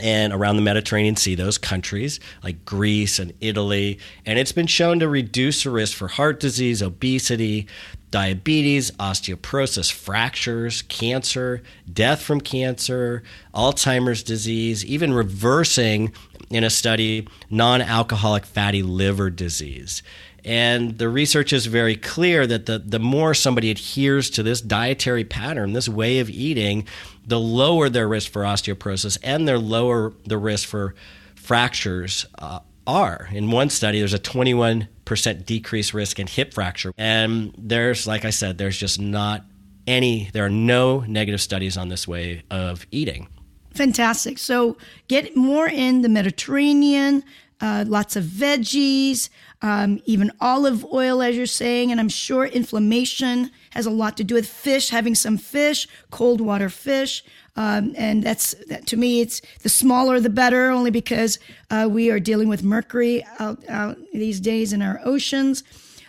and 0.00 0.32
around 0.32 0.56
the 0.56 0.62
Mediterranean 0.62 1.16
Sea, 1.16 1.34
those 1.34 1.58
countries 1.58 2.18
like 2.42 2.64
Greece 2.64 3.18
and 3.18 3.32
Italy. 3.40 3.98
And 4.24 4.38
it's 4.38 4.52
been 4.52 4.66
shown 4.66 4.98
to 5.00 5.08
reduce 5.08 5.64
the 5.64 5.70
risk 5.70 5.96
for 5.96 6.08
heart 6.08 6.40
disease, 6.40 6.82
obesity, 6.82 7.66
diabetes, 8.10 8.90
osteoporosis, 8.92 9.90
fractures, 9.92 10.82
cancer, 10.82 11.62
death 11.90 12.22
from 12.22 12.40
cancer, 12.40 13.22
Alzheimer's 13.54 14.22
disease, 14.22 14.84
even 14.84 15.12
reversing 15.12 16.12
in 16.50 16.64
a 16.64 16.70
study 16.70 17.26
non 17.50 17.82
alcoholic 17.82 18.44
fatty 18.44 18.82
liver 18.82 19.30
disease. 19.30 20.02
And 20.44 20.98
the 20.98 21.08
research 21.08 21.52
is 21.52 21.66
very 21.66 21.94
clear 21.94 22.46
that 22.46 22.66
the, 22.66 22.78
the 22.80 22.98
more 22.98 23.32
somebody 23.32 23.70
adheres 23.70 24.28
to 24.30 24.42
this 24.42 24.60
dietary 24.60 25.24
pattern, 25.24 25.72
this 25.72 25.88
way 25.88 26.18
of 26.18 26.28
eating, 26.28 26.86
the 27.26 27.38
lower 27.38 27.88
their 27.88 28.08
risk 28.08 28.32
for 28.32 28.42
osteoporosis 28.42 29.18
and 29.22 29.46
their 29.46 29.58
lower 29.58 30.12
the 30.26 30.38
risk 30.38 30.68
for 30.68 30.94
fractures 31.34 32.26
uh, 32.38 32.60
are. 32.86 33.28
In 33.32 33.50
one 33.50 33.70
study, 33.70 33.98
there's 33.98 34.14
a 34.14 34.18
21% 34.18 35.46
decreased 35.46 35.94
risk 35.94 36.18
in 36.18 36.26
hip 36.26 36.54
fracture. 36.54 36.92
And 36.98 37.54
there's, 37.56 38.06
like 38.06 38.24
I 38.24 38.30
said, 38.30 38.58
there's 38.58 38.76
just 38.76 39.00
not 39.00 39.44
any, 39.86 40.30
there 40.32 40.44
are 40.44 40.50
no 40.50 41.00
negative 41.00 41.40
studies 41.40 41.76
on 41.76 41.88
this 41.88 42.06
way 42.06 42.42
of 42.50 42.86
eating. 42.90 43.28
Fantastic. 43.74 44.38
So 44.38 44.76
get 45.08 45.36
more 45.36 45.68
in 45.68 46.02
the 46.02 46.08
Mediterranean 46.08 47.24
uh, 47.62 47.84
lots 47.86 48.16
of 48.16 48.24
veggies, 48.24 49.30
um, 49.62 50.00
even 50.04 50.32
olive 50.40 50.84
oil, 50.92 51.22
as 51.22 51.36
you're 51.36 51.46
saying. 51.46 51.92
And 51.92 52.00
I'm 52.00 52.08
sure 52.08 52.44
inflammation 52.44 53.50
has 53.70 53.86
a 53.86 53.90
lot 53.90 54.16
to 54.16 54.24
do 54.24 54.34
with 54.34 54.48
fish, 54.48 54.90
having 54.90 55.14
some 55.14 55.38
fish, 55.38 55.86
cold 56.10 56.40
water 56.40 56.68
fish. 56.68 57.24
Um, 57.54 57.94
and 57.96 58.22
that's 58.22 58.54
that, 58.68 58.86
to 58.88 58.96
me, 58.96 59.20
it's 59.20 59.40
the 59.62 59.68
smaller 59.68 60.18
the 60.18 60.30
better, 60.30 60.70
only 60.70 60.90
because 60.90 61.38
uh, 61.70 61.88
we 61.90 62.10
are 62.10 62.18
dealing 62.18 62.48
with 62.48 62.62
mercury 62.64 63.24
out, 63.38 63.62
out 63.68 63.96
these 64.12 64.40
days 64.40 64.72
in 64.72 64.82
our 64.82 65.00
oceans. 65.04 65.62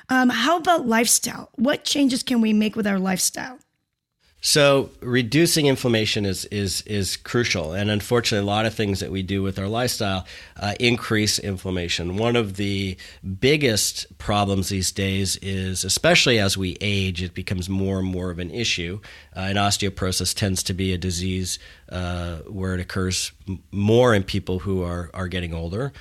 Um, 0.10 0.30
how 0.30 0.58
about 0.58 0.88
lifestyle? 0.88 1.50
What 1.54 1.84
changes 1.84 2.24
can 2.24 2.42
we 2.42 2.52
make 2.52 2.76
with 2.76 2.88
our 2.88 3.00
lifestyle? 3.00 3.60
So 4.46 4.90
reducing 5.00 5.68
inflammation 5.68 6.26
is 6.26 6.44
is 6.46 6.82
is 6.82 7.16
crucial, 7.16 7.72
and 7.72 7.90
unfortunately, 7.90 8.46
a 8.46 8.52
lot 8.52 8.66
of 8.66 8.74
things 8.74 9.00
that 9.00 9.10
we 9.10 9.24
do 9.24 9.42
with 9.42 9.58
our 9.58 9.70
lifestyle 9.70 10.26
uh, 10.58 10.74
increase 10.82 11.40
inflammation. 11.40 12.18
One 12.18 12.36
of 12.36 12.58
the 12.58 12.98
biggest 13.40 14.18
problems 14.18 14.68
these 14.68 14.92
days 14.92 15.38
is, 15.38 15.86
especially 15.86 16.40
as 16.40 16.58
we 16.58 16.76
age, 16.82 17.24
it 17.24 17.34
becomes 17.34 17.70
more 17.70 18.00
and 18.00 18.08
more 18.08 18.32
of 18.32 18.40
an 18.40 18.52
issue. 18.52 19.00
Uh, 19.34 19.48
and 19.48 19.58
osteoporosis 19.58 20.36
tends 20.36 20.62
to 20.64 20.74
be 20.74 20.92
a 20.92 20.98
disease 20.98 21.58
uh, 21.88 22.40
where 22.40 22.74
it 22.74 22.82
occurs 22.82 23.32
more 23.72 24.14
in 24.14 24.24
people 24.24 24.60
who 24.60 24.84
are 24.84 25.10
are 25.14 25.30
getting 25.30 25.54
older. 25.54 25.94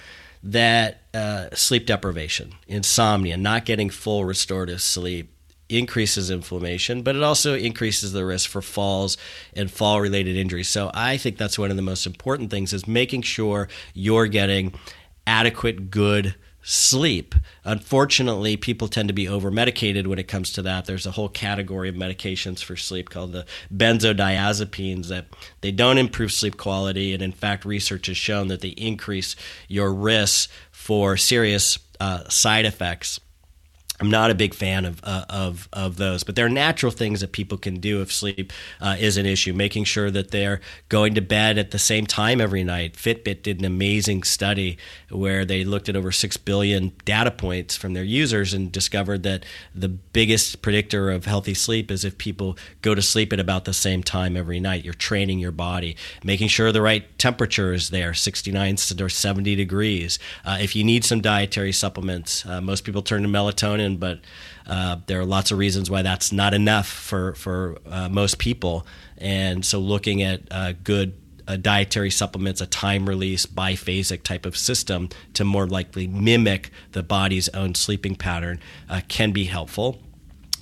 That 0.43 1.03
uh, 1.15 1.51
sleep 1.55 1.87
deprivation, 1.87 2.55
insomnia, 2.67 3.37
not 3.37 3.65
getting 3.65 3.89
full 3.89 4.25
restorative 4.25 4.83
sleep 4.83 5.32
increases 5.73 6.31
inflammation, 6.31 7.03
but 7.03 7.17
it 7.17 7.23
also 7.23 7.55
increases 7.55 8.13
the 8.13 8.25
risk 8.25 8.49
for 8.49 8.63
falls 8.63 9.17
and 9.55 9.71
fall 9.71 10.01
related 10.01 10.37
injuries. 10.37 10.69
So 10.69 10.91
I 10.95 11.17
think 11.17 11.37
that's 11.37 11.59
one 11.59 11.71
of 11.71 11.77
the 11.77 11.83
most 11.83 12.07
important 12.07 12.51
things 12.51 12.73
is 12.73 12.87
making 12.87 13.23
sure 13.23 13.69
you're 13.95 14.27
getting 14.27 14.75
adequate 15.27 15.91
good 15.91 16.35
sleep. 16.63 17.35
Unfortunately, 17.65 18.57
people 18.57 18.89
tend 18.89 19.09
to 19.09 19.15
be 19.15 19.29
over 19.29 19.51
medicated 19.51 20.07
when 20.07 20.19
it 20.19 20.29
comes 20.29 20.53
to 20.53 20.63
that. 20.63 20.85
There's 20.85 21.07
a 21.07 21.13
whole 21.13 21.29
category 21.29 21.89
of 21.89 21.97
medications 21.97 22.63
for 22.63 22.77
sleep 22.77 23.11
called 23.11 23.33
the 23.33 23.47
benzodiazepines 23.75 25.09
that 25.09 25.27
they 25.61 25.73
don't 25.73 25.99
improve 25.99 26.33
sleep 26.33 26.57
quality 26.57 27.13
and 27.13 27.23
in 27.23 27.33
fact 27.33 27.65
research 27.65 28.07
has 28.07 28.17
shown 28.17 28.49
that 28.49 28.61
they 28.61 28.69
increase 28.69 29.35
your 29.69 29.93
risk 29.93 30.51
for 30.71 31.17
serious 31.17 31.79
uh, 32.01 32.29
side 32.29 32.65
effects 32.65 33.19
I'm 34.01 34.11
not 34.11 34.31
a 34.31 34.35
big 34.35 34.55
fan 34.55 34.85
of 34.85 35.01
uh, 35.05 35.27
of 35.29 35.69
of 35.73 35.97
those, 35.97 36.25
but 36.25 36.35
there 36.35 36.47
are 36.47 36.51
natural 36.51 36.91
things 36.91 37.21
that 37.21 37.33
people 37.33 37.59
can 37.59 37.79
do 37.79 38.01
if 38.01 38.11
sleep 38.11 38.53
uh, 38.81 38.97
is 38.99 39.17
an 39.17 39.27
issue. 39.27 39.53
Making 39.53 39.85
sure 39.85 40.11
that 40.11 40.31
they're 40.31 40.61
going 40.89 41.15
to 41.15 41.21
bed 41.21 41.59
at 41.59 41.71
the 41.73 41.79
same 41.79 42.07
time 42.07 42.41
every 42.41 42.65
night. 42.65 42.95
Fitbit 42.95 43.43
did 43.43 43.59
an 43.61 43.65
amazing 43.65 44.23
study 44.23 44.79
where 45.11 45.45
they 45.45 45.63
looked 45.63 45.89
at 45.89 45.95
over 45.95 46.11
six 46.11 46.37
billion 46.37 46.93
data 47.05 47.31
points 47.31 47.77
from 47.77 47.93
their 47.93 48.03
users 48.03 48.55
and 48.55 48.73
discovered 48.73 49.23
that 49.25 49.45
the 49.75 49.89
biggest 49.89 50.63
predictor 50.63 51.11
of 51.11 51.27
healthy 51.27 51.55
sleep 51.55 51.91
is 51.91 52.05
if 52.05 52.17
people 52.19 52.57
go 52.81 52.95
to 52.95 53.03
sleep 53.03 53.33
at 53.33 53.39
about 53.39 53.67
the 53.67 53.75
same 53.75 54.03
time 54.03 54.37
every 54.37 54.59
night. 54.59 54.85
You're 54.85 54.95
training 54.95 55.39
your 55.39 55.53
body, 55.53 55.97
making 56.25 56.49
sure 56.49 56.73
the 56.73 56.83
right 56.83 57.07
temperature 57.19 57.73
is 57.73 57.91
there, 57.91 58.15
69 58.15 58.77
or 59.01 59.09
70 59.09 59.55
degrees. 59.55 60.19
Uh, 60.45 60.59
if 60.61 60.75
you 60.75 60.83
need 60.83 61.05
some 61.05 61.21
dietary 61.21 61.73
supplements, 61.73 62.45
uh, 62.47 62.61
most 62.61 62.85
people 62.85 63.03
turn 63.03 63.23
to 63.23 63.29
melatonin 63.29 63.82
but 63.99 64.21
uh, 64.67 64.97
there 65.07 65.21
are 65.21 65.25
lots 65.25 65.51
of 65.51 65.59
reasons 65.59 65.91
why 65.91 66.03
that's 66.03 66.33
not 66.33 66.55
enough 66.55 66.87
for 66.87 67.35
for 67.35 67.79
uh, 67.87 68.09
most 68.09 68.39
people. 68.39 68.87
And 69.19 69.65
so, 69.65 69.79
looking 69.79 70.23
at 70.23 70.41
uh, 70.51 70.73
good 70.85 71.15
uh, 71.47 71.57
dietary 71.57 72.11
supplements, 72.11 72.61
a 72.61 72.67
time 72.67 73.09
release 73.09 73.47
biphasic 73.47 74.23
type 74.23 74.47
of 74.47 74.57
system 74.57 75.09
to 75.35 75.45
more 75.45 75.67
likely 75.67 76.07
mimic 76.07 76.71
the 76.93 77.03
body's 77.03 77.49
own 77.51 77.75
sleeping 77.75 78.17
pattern 78.17 78.61
uh, 78.89 79.01
can 79.09 79.33
be 79.33 79.45
helpful. 79.45 80.01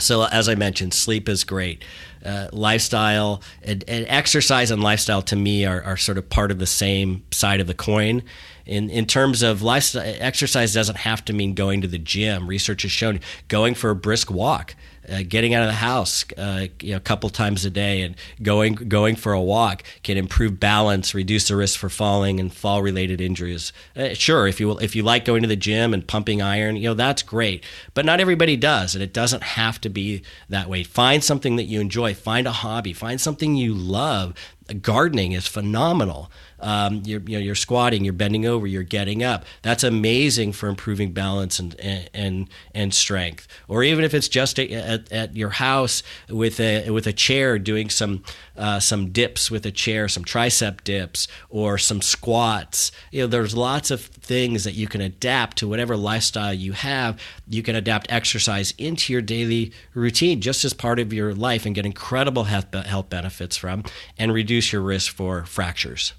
So, 0.01 0.25
as 0.25 0.49
I 0.49 0.55
mentioned, 0.55 0.95
sleep 0.95 1.29
is 1.29 1.45
great. 1.45 1.85
Uh, 2.25 2.49
lifestyle 2.53 3.43
and, 3.63 3.83
and, 3.89 4.05
exercise 4.09 4.71
and 4.71 4.83
lifestyle 4.83 5.23
to 5.23 5.37
me 5.37 5.65
are, 5.65 5.83
are, 5.83 5.97
sort 5.97 6.19
of 6.19 6.29
part 6.29 6.51
of 6.51 6.59
the 6.59 6.67
same 6.67 7.23
side 7.31 7.61
of 7.61 7.67
the 7.67 7.73
coin 7.73 8.23
in 8.67 8.89
in 8.89 9.07
terms 9.07 9.43
of 9.43 9.63
lifestyle, 9.63 10.15
exercise 10.19 10.73
doesn't 10.73 10.99
have 10.99 11.25
to 11.25 11.33
mean 11.33 11.55
going 11.55 11.81
to 11.81 11.89
the 11.89 11.99
gym. 11.99 12.47
Research 12.47 12.83
has 12.83 12.93
shown 12.93 13.21
going 13.49 13.75
for 13.75 13.91
a 13.91 13.97
brisk 13.97 14.31
walk. 14.31 14.77
Uh, 15.09 15.23
getting 15.27 15.55
out 15.55 15.63
of 15.63 15.69
the 15.69 15.73
house 15.73 16.27
uh, 16.37 16.67
you 16.83 16.91
know, 16.91 16.99
a 16.99 17.01
couple 17.01 17.31
times 17.31 17.65
a 17.65 17.71
day 17.71 18.03
and 18.03 18.15
going 18.43 18.75
going 18.75 19.17
for 19.17 19.33
a 19.33 19.41
walk 19.41 19.83
can 20.03 20.19
improve 20.19 20.61
balance, 20.61 21.15
reduce 21.15 21.49
the 21.49 21.57
risk 21.57 21.79
for 21.79 21.89
falling 21.89 22.39
and 22.39 22.53
fall 22.53 22.83
related 22.83 23.19
injuries. 23.19 23.73
Uh, 23.97 24.13
sure, 24.13 24.47
if 24.47 24.61
you 24.61 24.79
if 24.79 24.95
you 24.95 25.03
like 25.03 25.25
going 25.25 25.41
to 25.41 25.49
the 25.49 25.57
gym 25.57 25.95
and 25.95 26.07
pumping 26.07 26.43
iron, 26.43 26.77
you 26.77 26.83
know 26.83 26.95
that's 26.95 27.23
great, 27.23 27.65
but 27.95 28.05
not 28.05 28.21
everybody 28.21 28.57
does, 28.57 28.95
and 28.95 29.03
it 29.03 29.15
doesn't 29.15 29.43
have 29.43 29.81
to 29.81 29.89
be 29.89 30.23
that 30.51 30.69
way. 30.69 30.83
Find 30.83 31.25
something 31.25 31.57
that 31.57 31.65
you 31.65 31.81
enjoy. 31.81 32.13
Find 32.13 32.47
a 32.47 32.53
hobby. 32.53 32.93
Find 32.93 33.19
something 33.19 33.57
you 33.57 33.73
love 33.73 34.35
gardening 34.75 35.33
is 35.33 35.47
phenomenal. 35.47 36.31
Um, 36.61 37.03
you're, 37.05 37.21
you 37.21 37.39
know, 37.39 37.43
you're 37.43 37.55
squatting, 37.55 38.05
you're 38.05 38.13
bending 38.13 38.47
over, 38.47 38.67
you're 38.67 38.83
getting 38.83 39.23
up. 39.23 39.45
That's 39.63 39.85
amazing 39.85 40.53
for 40.53 40.69
improving 40.69 41.13
balance 41.13 41.59
and 41.59 41.75
and 42.15 42.49
and 42.75 42.95
strength. 42.95 43.49
Or 43.69 43.83
even 43.83 44.05
if 44.05 44.15
it's 44.15 44.29
just 44.29 44.59
at, 44.59 45.11
at 45.13 45.37
your 45.37 45.51
house 45.51 46.03
with 46.29 46.61
a 46.61 46.91
with 46.91 47.07
a 47.07 47.13
chair, 47.13 47.59
doing 47.59 47.91
some 47.91 48.23
uh, 48.57 48.79
some 48.79 49.11
dips 49.11 49.51
with 49.51 49.65
a 49.65 49.71
chair, 49.71 50.07
some 50.09 50.25
tricep 50.25 50.85
dips, 50.85 51.27
or 51.49 51.79
some 51.79 52.03
squats. 52.03 52.93
You 53.11 53.23
know, 53.23 53.27
there's 53.27 53.57
lots 53.57 53.91
of 53.91 54.03
things 54.03 54.65
that 54.65 54.75
you 54.75 54.87
can 54.87 55.01
adapt 55.01 55.59
to 55.59 55.69
whatever 55.69 55.97
lifestyle 55.97 56.53
you 56.53 56.73
have. 56.73 57.21
You 57.49 57.63
can 57.63 57.75
adapt 57.75 58.13
exercise 58.13 58.75
into 58.77 59.13
your 59.13 59.23
daily 59.23 59.73
routine 59.95 60.41
just 60.41 60.65
as 60.65 60.75
part 60.75 60.99
of 60.99 61.13
your 61.13 61.35
life 61.35 61.65
and 61.65 61.75
get 61.75 61.87
incredible 61.87 62.45
health, 62.45 62.73
health 62.75 63.09
benefits 63.09 63.57
from 63.57 63.85
and 64.19 64.33
reduce 64.33 64.73
your 64.73 64.83
risk 64.83 65.13
for 65.13 65.45
fractures. 65.45 66.13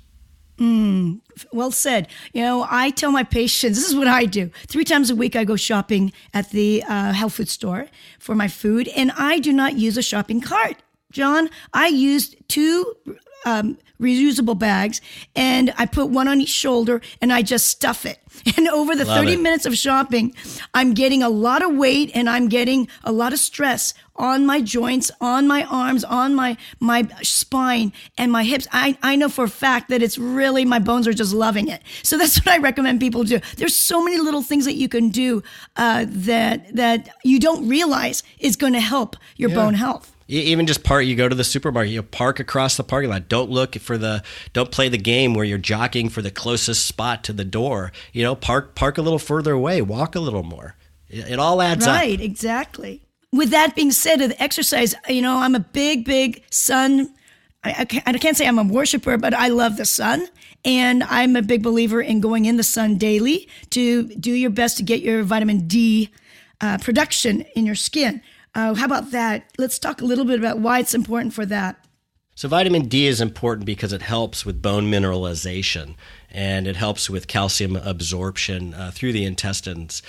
Mm, 0.62 1.22
well 1.52 1.72
said. 1.72 2.08
You 2.34 2.44
know, 2.44 2.68
I 2.70 2.92
tell 2.92 3.12
my 3.12 3.24
patients 3.24 3.80
this 3.80 3.90
is 3.90 3.96
what 3.96 4.08
I 4.08 4.26
do. 4.26 4.52
Three 4.68 4.84
times 4.84 5.10
a 5.10 5.16
week, 5.16 5.36
I 5.36 5.44
go 5.44 5.56
shopping 5.56 6.14
at 6.36 6.52
the 6.52 6.84
uh, 6.84 7.14
health 7.14 7.34
food 7.34 7.50
store 7.50 7.88
for 8.20 8.36
my 8.36 8.48
food, 8.48 8.88
and 8.90 9.12
I 9.18 9.40
do 9.40 9.52
not 9.52 9.76
use 9.76 9.98
a 9.98 10.04
shopping 10.04 10.40
cart. 10.40 10.78
John, 11.12 11.50
I 11.74 11.88
used 11.88 12.36
two 12.48 12.96
um, 13.46 13.78
reusable 14.02 14.58
bags 14.58 15.00
and 15.36 15.74
I 15.78 15.86
put 15.86 16.10
one 16.10 16.28
on 16.28 16.42
each 16.42 16.50
shoulder 16.50 17.02
and 17.22 17.32
I 17.32 17.42
just 17.44 17.68
stuff 17.68 18.06
it. 18.06 18.18
And 18.58 18.68
over 18.70 18.96
the 18.96 19.06
Love 19.06 19.20
30 19.20 19.34
it. 19.34 19.40
minutes 19.40 19.66
of 19.66 19.76
shopping, 19.76 20.34
I'm 20.74 20.94
getting 20.94 21.22
a 21.22 21.30
lot 21.30 21.62
of 21.62 21.76
weight 21.76 22.12
and 22.16 22.30
I'm 22.30 22.48
getting 22.48 22.88
a 23.04 23.12
lot 23.12 23.34
of 23.34 23.40
stress 23.40 23.94
on 24.16 24.46
my 24.46 24.62
joints, 24.62 25.12
on 25.20 25.48
my 25.48 25.64
arms, 25.66 26.04
on 26.04 26.34
my, 26.34 26.58
my 26.80 27.08
spine 27.22 27.92
and 28.18 28.32
my 28.32 28.44
hips. 28.44 28.68
I, 28.72 28.98
I 29.04 29.16
know 29.16 29.30
for 29.30 29.46
a 29.46 29.50
fact 29.50 29.90
that 29.90 30.02
it's 30.02 30.18
really, 30.18 30.64
my 30.64 30.80
bones 30.80 31.08
are 31.08 31.14
just 31.14 31.34
loving 31.34 31.68
it. 31.68 31.82
So 32.04 32.18
that's 32.18 32.38
what 32.46 32.48
I 32.48 32.58
recommend 32.58 33.00
people 33.00 33.24
do. 33.24 33.40
There's 33.58 33.76
so 33.76 34.04
many 34.04 34.18
little 34.18 34.42
things 34.42 34.66
that 34.66 34.76
you 34.76 34.88
can 34.90 35.10
do, 35.10 35.44
uh, 35.76 36.06
that, 36.08 36.76
that 36.76 37.10
you 37.24 37.40
don't 37.40 37.68
realize 37.68 38.24
is 38.40 38.56
going 38.56 38.74
to 38.74 38.80
help 38.80 39.16
your 39.38 39.50
yeah. 39.50 39.56
bone 39.56 39.74
health 39.74 40.11
even 40.40 40.66
just 40.66 40.84
park 40.84 41.06
you 41.06 41.16
go 41.16 41.28
to 41.28 41.36
the 41.36 41.44
supermarket 41.44 41.92
you 41.92 42.02
park 42.02 42.40
across 42.40 42.78
the 42.78 42.84
parking 42.84 43.10
lot. 43.10 43.28
Don't 43.28 43.50
look 43.50 43.76
for 43.76 43.98
the 43.98 44.24
don't 44.54 44.72
play 44.72 44.90
the 44.90 44.98
game 44.98 45.34
where 45.34 45.46
you're 45.46 45.58
jockeying 45.58 46.10
for 46.10 46.22
the 46.22 46.32
closest 46.32 46.86
spot 46.86 47.24
to 47.26 47.34
the 47.34 47.46
door. 47.46 47.92
You 48.14 48.24
know 48.24 48.36
park 48.36 48.76
park 48.76 48.98
a 48.98 49.02
little 49.02 49.20
further 49.20 49.54
away 49.54 49.82
walk 49.82 50.16
a 50.16 50.20
little 50.20 50.44
more. 50.44 50.76
It, 51.10 51.32
it 51.32 51.40
all 51.40 51.62
adds 51.62 51.86
right, 51.86 51.94
up. 51.94 52.00
Right 52.00 52.22
exactly. 52.22 53.02
With 53.34 53.50
that 53.52 53.76
being 53.76 53.92
said 53.92 54.18
the 54.18 54.42
exercise 54.42 54.96
you 55.08 55.22
know 55.22 55.38
i'm 55.38 55.56
a 55.56 55.60
big 55.60 56.06
big 56.06 56.44
sun 56.50 57.14
I, 57.64 57.86
can't, 57.86 58.08
I 58.08 58.14
can't 58.18 58.36
say 58.36 58.48
i'm 58.48 58.58
a 58.60 58.64
worshiper 58.64 59.18
but 59.18 59.34
i 59.34 59.50
love 59.50 59.78
the 59.78 59.86
sun. 59.86 60.28
And 60.64 61.04
i'm 61.04 61.36
a 61.36 61.42
big 61.42 61.64
believer 61.64 62.02
in 62.02 62.22
going 62.22 62.46
in 62.46 62.58
the 62.58 62.64
sun 62.64 62.98
daily 62.98 63.50
to 63.72 64.04
do 64.16 64.32
your 64.32 64.50
best 64.50 64.78
to 64.78 64.84
get 64.84 65.02
your 65.02 65.24
vitamin 65.24 65.68
d 65.68 66.10
uh, 66.62 66.78
production 66.78 67.42
in 67.56 67.66
your 67.66 67.76
skin 67.76 68.22
uh, 68.56 68.74
how 68.74 68.86
about 68.86 69.12
that? 69.12 69.52
Let's 69.58 69.80
talk 69.80 70.02
a 70.02 70.06
little 70.06 70.26
bit 70.26 70.40
about 70.40 70.60
why 70.60 70.80
it's 70.80 70.94
important 70.94 71.34
for 71.34 71.46
that. 71.46 71.86
So, 72.36 72.48
vitamin 72.48 72.88
D 72.88 73.08
is 73.08 73.22
important 73.22 73.66
because 73.66 73.94
it 73.94 74.02
helps 74.02 74.46
with 74.46 74.62
bone 74.62 74.90
mineralization 74.90 75.96
and 76.30 76.66
it 76.66 76.76
helps 76.76 77.10
with 77.10 77.28
calcium 77.28 77.76
absorption 77.76 78.74
uh, 78.74 78.92
through 78.94 79.14
the 79.14 79.26
intestines. 79.26 80.02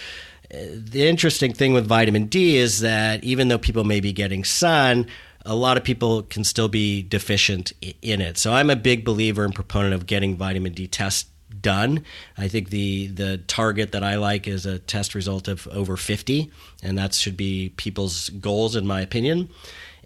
The 0.51 1.09
interesting 1.09 1.53
thing 1.53 1.73
with 1.73 1.87
vitamin 1.87 2.27
D 2.27 2.57
is 2.57 2.81
that 2.81 3.25
even 3.25 3.49
though 3.49 3.59
people 3.59 3.85
may 3.85 4.01
be 4.01 4.13
getting 4.13 4.45
sun, 4.45 5.07
a 5.45 5.55
lot 5.55 5.77
of 5.77 5.85
people 5.85 6.23
can 6.23 6.45
still 6.45 6.69
be 6.69 7.03
deficient 7.03 7.73
in 8.03 8.21
it. 8.21 8.39
So, 8.39 8.53
I'm 8.53 8.71
a 8.71 8.77
big 8.77 9.05
believer 9.05 9.45
and 9.45 9.55
proponent 9.55 9.95
of 9.95 10.07
getting 10.07 10.37
vitamin 10.37 10.73
D 10.73 10.87
tests 10.87 11.29
done. 11.61 12.05
I 12.39 12.49
think 12.49 12.71
the 12.71 13.09
the 13.09 13.39
target 13.39 13.93
that 13.93 14.03
I 14.05 14.17
like 14.17 14.47
is 14.49 14.67
a 14.67 14.79
test 14.79 15.15
result 15.15 15.49
of 15.49 15.67
over 15.69 15.97
50, 15.97 16.51
and 16.83 16.97
that 16.99 17.15
should 17.15 17.37
be 17.37 17.73
people's 17.77 18.29
goals, 18.31 18.77
in 18.77 18.87
my 18.87 19.01
opinion. 19.01 19.49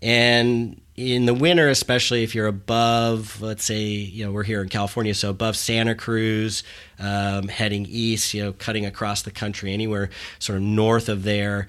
And 0.02 0.80
in 0.96 1.26
the 1.26 1.34
winter, 1.34 1.68
especially 1.68 2.22
if 2.22 2.34
you're 2.34 2.46
above, 2.46 3.40
let's 3.40 3.64
say, 3.64 3.82
you 3.82 4.24
know, 4.24 4.32
we're 4.32 4.44
here 4.44 4.62
in 4.62 4.68
California, 4.68 5.14
so 5.14 5.30
above 5.30 5.56
Santa 5.56 5.94
Cruz, 5.94 6.62
um, 6.98 7.48
heading 7.48 7.86
east, 7.88 8.32
you 8.34 8.42
know, 8.42 8.52
cutting 8.52 8.86
across 8.86 9.22
the 9.22 9.30
country, 9.30 9.72
anywhere 9.72 10.10
sort 10.38 10.56
of 10.56 10.62
north 10.62 11.08
of 11.08 11.22
there, 11.22 11.68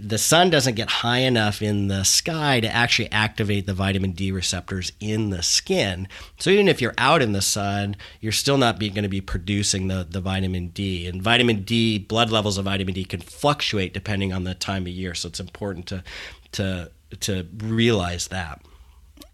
the 0.00 0.18
sun 0.18 0.50
doesn't 0.50 0.74
get 0.74 0.88
high 0.88 1.18
enough 1.18 1.62
in 1.62 1.88
the 1.88 2.04
sky 2.04 2.60
to 2.60 2.68
actually 2.68 3.10
activate 3.10 3.66
the 3.66 3.74
vitamin 3.74 4.12
D 4.12 4.32
receptors 4.32 4.92
in 5.00 5.30
the 5.30 5.42
skin. 5.42 6.08
So 6.38 6.50
even 6.50 6.68
if 6.68 6.80
you're 6.80 6.94
out 6.98 7.22
in 7.22 7.32
the 7.32 7.42
sun, 7.42 7.96
you're 8.20 8.32
still 8.32 8.58
not 8.58 8.78
going 8.78 8.94
to 8.94 9.08
be 9.08 9.20
producing 9.20 9.88
the, 9.88 10.06
the 10.08 10.20
vitamin 10.20 10.68
D. 10.68 11.06
And 11.06 11.22
vitamin 11.22 11.62
D, 11.62 11.98
blood 11.98 12.30
levels 12.30 12.58
of 12.58 12.64
vitamin 12.64 12.94
D 12.94 13.04
can 13.04 13.20
fluctuate 13.20 13.94
depending 13.94 14.32
on 14.32 14.44
the 14.44 14.54
time 14.54 14.82
of 14.82 14.88
year. 14.88 15.14
So 15.14 15.28
it's 15.28 15.40
important 15.40 15.86
to 15.86 16.04
to 16.52 16.90
to 17.20 17.46
realize 17.58 18.28
that. 18.28 18.62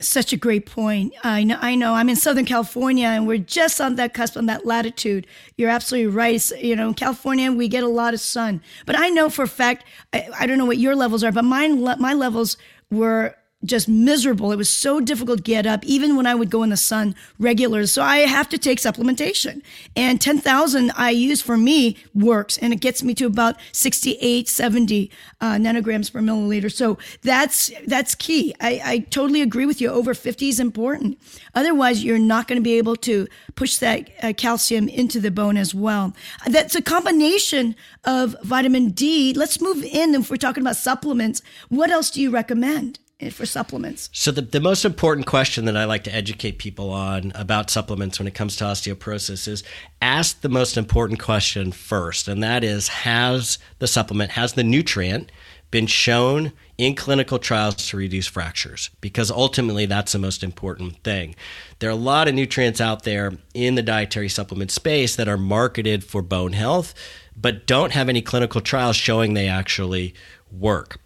Such 0.01 0.33
a 0.33 0.37
great 0.37 0.65
point. 0.65 1.13
I 1.25 1.43
know. 1.43 1.59
I 1.61 1.75
know. 1.75 1.95
I'm 1.95 2.09
in 2.09 2.15
Southern 2.15 2.45
California, 2.45 3.09
and 3.09 3.27
we're 3.27 3.39
just 3.39 3.81
on 3.81 3.97
that 3.97 4.15
cusp, 4.15 4.37
on 4.37 4.47
that 4.47 4.65
latitude. 4.65 5.27
You're 5.57 5.71
absolutely 5.71 6.13
right. 6.15 6.51
You 6.53 6.77
know, 6.77 6.89
in 6.89 6.95
California, 6.95 7.51
we 7.51 7.67
get 7.67 7.83
a 7.83 7.89
lot 7.89 8.15
of 8.15 8.21
sun, 8.21 8.63
but 8.87 8.97
I 8.97 9.09
know 9.09 9.29
for 9.29 9.43
a 9.43 9.49
fact. 9.49 9.85
I, 10.13 10.29
I 10.39 10.47
don't 10.47 10.57
know 10.57 10.67
what 10.67 10.79
your 10.79 10.95
levels 10.95 11.25
are, 11.25 11.33
but 11.33 11.45
mine, 11.45 11.83
my 11.83 12.15
levels 12.15 12.57
were 12.91 13.35
just 13.65 13.89
miserable. 13.89 14.53
It 14.53 14.57
was 14.57 14.69
so 14.69 15.01
difficult 15.01 15.39
to 15.39 15.43
get 15.43 15.67
up, 15.67 15.85
even 15.85 16.17
when 16.17 16.27
I 16.27 16.35
would 16.35 16.49
go 16.49 16.63
in 16.63 16.71
the 16.71 16.77
sun 16.77 17.17
regular. 17.39 17.87
So 17.87 18.03
I 18.03 18.19
have 18.19 18.49
to 18.51 18.59
take 18.59 18.79
supplementation. 18.79 19.63
And 19.97 20.21
10,000 20.21 20.91
IUs 20.91 21.43
for 21.43 21.57
me 21.57 21.97
works, 22.15 22.57
and 22.59 22.73
it 22.73 22.81
gets 22.81 23.03
me 23.03 23.15
to 23.15 23.27
about 23.27 23.57
68, 23.73 24.49
70 24.49 25.11
uh, 25.41 25.55
nanograms 25.55 26.13
per 26.13 26.21
milliliter. 26.21 26.73
So 26.73 26.99
that's 27.23 27.73
that's 27.87 28.15
key. 28.15 28.55
I, 28.61 28.81
I 28.85 28.99
totally 29.11 29.43
agree 29.43 29.67
with 29.67 29.81
you. 29.81 29.91
Over 29.91 30.15
50 30.15 30.49
is 30.49 30.61
important. 30.61 31.19
Otherwise, 31.55 32.05
you're 32.05 32.19
not 32.19 32.47
going 32.47 32.59
to 32.59 32.63
be 32.63 32.79
able 32.79 32.97
to 32.97 33.27
push 33.57 33.79
that 33.79 34.09
uh, 34.23 34.33
calcium 34.37 34.89
into 34.89 35.21
the 35.21 35.33
bone 35.33 35.57
as 35.57 35.75
well. 35.75 36.15
That's 36.47 36.77
a 36.77 36.83
combination 36.83 37.75
of 38.05 38.37
vitamin 38.45 38.91
D. 38.91 39.35
Let's 39.35 39.61
move 39.61 39.83
in. 39.83 40.15
If 40.15 40.31
we're 40.31 40.37
talking 40.37 40.63
about 40.63 40.77
supplements, 40.77 41.43
what 41.69 41.91
else 41.91 42.11
do 42.11 42.23
you 42.23 42.31
recommend? 42.31 43.01
For 43.31 43.47
supplements? 43.47 44.09
So 44.13 44.31
the, 44.31 44.43
the 44.43 44.61
most 44.61 44.85
important 44.85 45.27
question 45.27 45.65
that 45.65 45.77
I 45.77 45.85
like 45.85 46.05
to 46.05 46.15
educate 46.15 46.59
people 46.59 46.91
on 46.91 47.33
about 47.35 47.69
supplements 47.69 48.19
when 48.19 48.29
it 48.29 48.35
comes 48.35 48.55
to 48.57 48.65
osteoporosis 48.65 49.49
is 49.49 49.65
ask 50.01 50.41
the 50.41 50.49
most 50.49 50.77
important 50.77 51.19
question 51.19 51.73
first, 51.73 52.29
and 52.29 52.43
that 52.43 52.63
is 52.63 52.89
has 52.89 53.59
the 53.81 53.89
supplement, 53.89 54.33
has 54.33 54.53
the 54.53 54.63
nutrient 54.63 55.33
been 55.71 55.87
shown 55.87 56.53
in 56.79 56.95
clinical 56.95 57.39
trials 57.39 57.89
to 57.89 57.97
reduce 57.97 58.29
fractures? 58.29 58.89
Because 59.01 59.31
ultimately 59.33 59.85
that's 59.85 60.13
the 60.13 60.19
most 60.19 60.45
important 60.45 61.03
thing. 61.03 61.35
There 61.81 61.91
are 61.91 61.93
a 61.93 61.97
lot 61.97 62.29
of 62.29 62.35
nutrients 62.35 62.81
out 62.81 63.03
there 63.03 63.33
in 63.53 63.75
the 63.75 63.83
dietary 63.83 64.29
supplement 64.29 64.71
space 64.71 65.17
that 65.17 65.29
are 65.29 65.37
marketed 65.37 66.05
for 66.05 66.23
bone 66.23 66.53
health, 66.53 66.95
but 67.37 67.67
don't 67.67 67.93
have 67.93 68.09
any 68.09 68.23
clinical 68.23 68.61
trials 68.61 68.97
showing 68.97 69.35
they 69.35 69.49
actually 69.49 70.15
work 70.51 71.01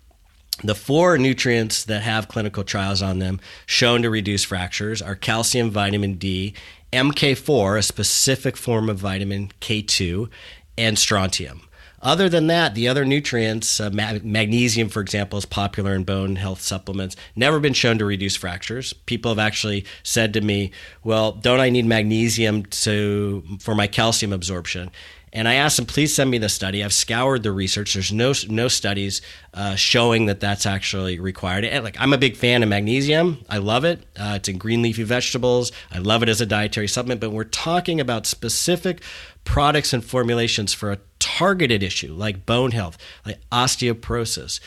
the 0.62 0.74
four 0.74 1.18
nutrients 1.18 1.84
that 1.84 2.02
have 2.02 2.28
clinical 2.28 2.62
trials 2.62 3.02
on 3.02 3.18
them 3.18 3.40
shown 3.66 4.02
to 4.02 4.10
reduce 4.10 4.44
fractures 4.44 5.02
are 5.02 5.16
calcium, 5.16 5.70
vitamin 5.70 6.14
D, 6.14 6.54
MK4, 6.92 7.78
a 7.78 7.82
specific 7.82 8.56
form 8.56 8.88
of 8.88 8.98
vitamin 8.98 9.50
K2, 9.60 10.28
and 10.76 10.98
strontium. 10.98 11.62
Other 12.02 12.28
than 12.28 12.48
that, 12.48 12.74
the 12.74 12.88
other 12.88 13.04
nutrients, 13.04 13.78
uh, 13.78 13.88
ma- 13.90 14.18
magnesium, 14.24 14.88
for 14.88 15.00
example, 15.00 15.38
is 15.38 15.46
popular 15.46 15.94
in 15.94 16.02
bone 16.02 16.34
health 16.34 16.60
supplements, 16.60 17.14
never 17.36 17.60
been 17.60 17.74
shown 17.74 17.96
to 17.98 18.04
reduce 18.04 18.34
fractures. 18.34 18.92
People 18.92 19.30
have 19.30 19.38
actually 19.38 19.84
said 20.02 20.34
to 20.34 20.40
me, 20.40 20.72
well, 21.04 21.30
don't 21.30 21.60
I 21.60 21.70
need 21.70 21.86
magnesium 21.86 22.64
to, 22.66 23.44
for 23.60 23.76
my 23.76 23.86
calcium 23.86 24.32
absorption? 24.32 24.90
And 25.34 25.48
I 25.48 25.54
asked 25.54 25.78
them, 25.78 25.86
please 25.86 26.14
send 26.14 26.30
me 26.30 26.38
the 26.38 26.50
study. 26.50 26.84
I've 26.84 26.92
scoured 26.92 27.42
the 27.42 27.52
research. 27.52 27.94
There's 27.94 28.12
no 28.12 28.34
no 28.48 28.68
studies 28.68 29.22
uh, 29.54 29.76
showing 29.76 30.26
that 30.26 30.40
that's 30.40 30.66
actually 30.66 31.18
required. 31.18 31.64
And 31.64 31.82
like 31.82 31.96
I'm 31.98 32.12
a 32.12 32.18
big 32.18 32.36
fan 32.36 32.62
of 32.62 32.68
magnesium. 32.68 33.44
I 33.48 33.58
love 33.58 33.84
it. 33.84 34.00
Uh, 34.14 34.34
it's 34.36 34.48
in 34.48 34.58
green 34.58 34.82
leafy 34.82 35.04
vegetables. 35.04 35.72
I 35.90 35.98
love 35.98 36.22
it 36.22 36.28
as 36.28 36.40
a 36.40 36.46
dietary 36.46 36.88
supplement. 36.88 37.20
But 37.20 37.30
we're 37.30 37.44
talking 37.44 37.98
about 37.98 38.26
specific 38.26 39.02
products 39.44 39.92
and 39.92 40.04
formulations 40.04 40.74
for 40.74 40.92
a 40.92 40.98
targeted 41.18 41.82
issue 41.82 42.12
like 42.12 42.44
bone 42.44 42.72
health, 42.72 42.98
like 43.24 43.40
osteoporosis, 43.50 44.60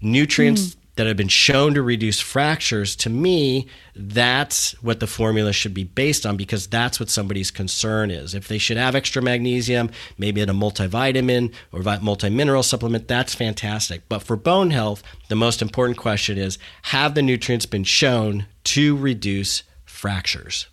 nutrients. 0.00 0.74
Mm 0.74 0.76
that 0.96 1.06
have 1.06 1.16
been 1.16 1.28
shown 1.28 1.72
to 1.74 1.82
reduce 1.82 2.20
fractures, 2.20 2.94
to 2.96 3.08
me, 3.08 3.66
that's 3.96 4.72
what 4.82 5.00
the 5.00 5.06
formula 5.06 5.52
should 5.52 5.72
be 5.72 5.84
based 5.84 6.26
on 6.26 6.36
because 6.36 6.66
that's 6.66 7.00
what 7.00 7.08
somebody's 7.08 7.50
concern 7.50 8.10
is. 8.10 8.34
If 8.34 8.48
they 8.48 8.58
should 8.58 8.76
have 8.76 8.94
extra 8.94 9.22
magnesium, 9.22 9.90
maybe 10.18 10.42
in 10.42 10.50
a 10.50 10.54
multivitamin 10.54 11.52
or 11.72 11.80
multimineral 11.80 12.64
supplement, 12.64 13.08
that's 13.08 13.34
fantastic. 13.34 14.02
But 14.08 14.22
for 14.22 14.36
bone 14.36 14.70
health, 14.70 15.02
the 15.28 15.34
most 15.36 15.62
important 15.62 15.96
question 15.96 16.36
is 16.36 16.58
have 16.82 17.14
the 17.14 17.22
nutrients 17.22 17.66
been 17.66 17.84
shown 17.84 18.46
to 18.64 18.96
reduce 18.96 19.62
fractures? 19.86 20.66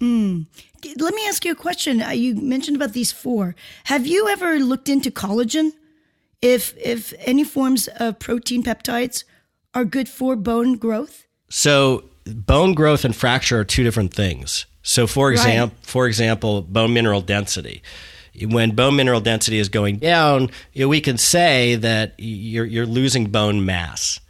Mm. 0.00 0.46
Let 0.98 1.14
me 1.14 1.26
ask 1.26 1.44
you 1.46 1.52
a 1.52 1.56
question. 1.56 2.02
Uh, 2.02 2.10
you 2.10 2.34
mentioned 2.34 2.76
about 2.76 2.92
these 2.92 3.12
four. 3.12 3.54
Have 3.84 4.06
you 4.06 4.28
ever 4.28 4.58
looked 4.58 4.90
into 4.90 5.10
collagen? 5.10 5.72
If 6.42 6.76
if 6.76 7.14
any 7.20 7.44
forms 7.44 7.88
of 7.88 8.18
protein 8.18 8.62
peptides 8.62 9.24
are 9.74 9.84
good 9.84 10.08
for 10.08 10.36
bone 10.36 10.76
growth? 10.76 11.26
So, 11.48 12.04
bone 12.26 12.74
growth 12.74 13.04
and 13.04 13.14
fracture 13.14 13.60
are 13.60 13.64
two 13.64 13.84
different 13.84 14.14
things. 14.14 14.66
So, 14.82 15.06
for 15.06 15.30
example, 15.30 15.76
right. 15.76 15.86
for 15.86 16.06
example, 16.06 16.62
bone 16.62 16.92
mineral 16.92 17.20
density. 17.20 17.82
When 18.42 18.72
bone 18.72 18.96
mineral 18.96 19.20
density 19.20 19.58
is 19.58 19.68
going 19.68 19.98
down, 19.98 20.50
you 20.72 20.84
know, 20.84 20.88
we 20.88 21.00
can 21.00 21.18
say 21.18 21.76
that 21.76 22.14
you're, 22.18 22.66
you're 22.66 22.86
losing 22.86 23.30
bone 23.30 23.64
mass. 23.64 24.20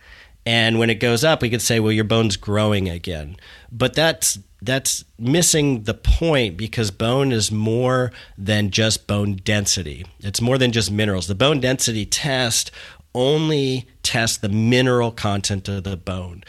And 0.46 0.78
when 0.78 0.90
it 0.90 0.96
goes 0.96 1.24
up, 1.24 1.40
we 1.40 1.48
could 1.48 1.62
say, 1.62 1.80
well, 1.80 1.92
your 1.92 2.04
bone's 2.04 2.36
growing 2.36 2.88
again. 2.88 3.36
But 3.72 3.94
that's 3.94 4.38
that's 4.64 5.04
missing 5.18 5.82
the 5.82 5.92
point 5.94 6.56
because 6.56 6.90
bone 6.90 7.32
is 7.32 7.52
more 7.52 8.12
than 8.38 8.70
just 8.70 9.06
bone 9.06 9.36
density. 9.44 10.06
It's 10.20 10.40
more 10.40 10.56
than 10.56 10.72
just 10.72 10.90
minerals. 10.90 11.26
The 11.26 11.34
bone 11.34 11.60
density 11.60 12.06
test 12.06 12.70
only 13.14 13.86
test 14.02 14.42
the 14.42 14.48
mineral 14.48 15.10
content 15.10 15.68
of 15.68 15.84
the 15.84 15.96
bone. 15.96 16.44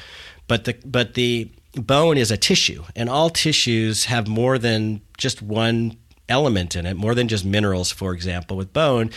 But 0.48 0.66
the 0.66 0.76
but 0.86 1.14
the 1.14 1.50
bone 1.74 2.18
is 2.18 2.32
a 2.32 2.38
tissue, 2.38 2.84
and 2.96 3.10
all 3.10 3.30
tissues 3.30 4.06
have 4.06 4.28
more 4.28 4.58
than 4.58 5.02
just 5.18 5.42
one 5.42 5.98
element 6.28 6.76
in 6.76 6.86
it, 6.86 6.96
more 6.96 7.16
than 7.16 7.28
just 7.28 7.46
minerals, 7.46 7.92
for 7.92 8.14
example. 8.14 8.58
With 8.58 8.74
bone, 8.74 9.12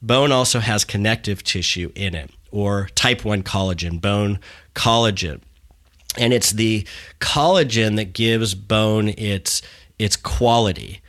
bone 0.00 0.32
also 0.32 0.60
has 0.60 0.84
connective 0.84 1.42
tissue 1.42 1.92
in 1.94 2.14
it, 2.14 2.30
or 2.50 2.88
type 2.94 3.24
1 3.24 3.42
collagen, 3.42 4.00
bone 4.00 4.38
collagen. 4.74 5.40
And 6.18 6.32
it's 6.32 6.50
the 6.50 6.86
collagen 7.20 7.96
that 7.96 8.12
gives 8.12 8.54
bone 8.54 9.08
its 9.10 9.62
its 9.98 10.16
quality 10.16 11.00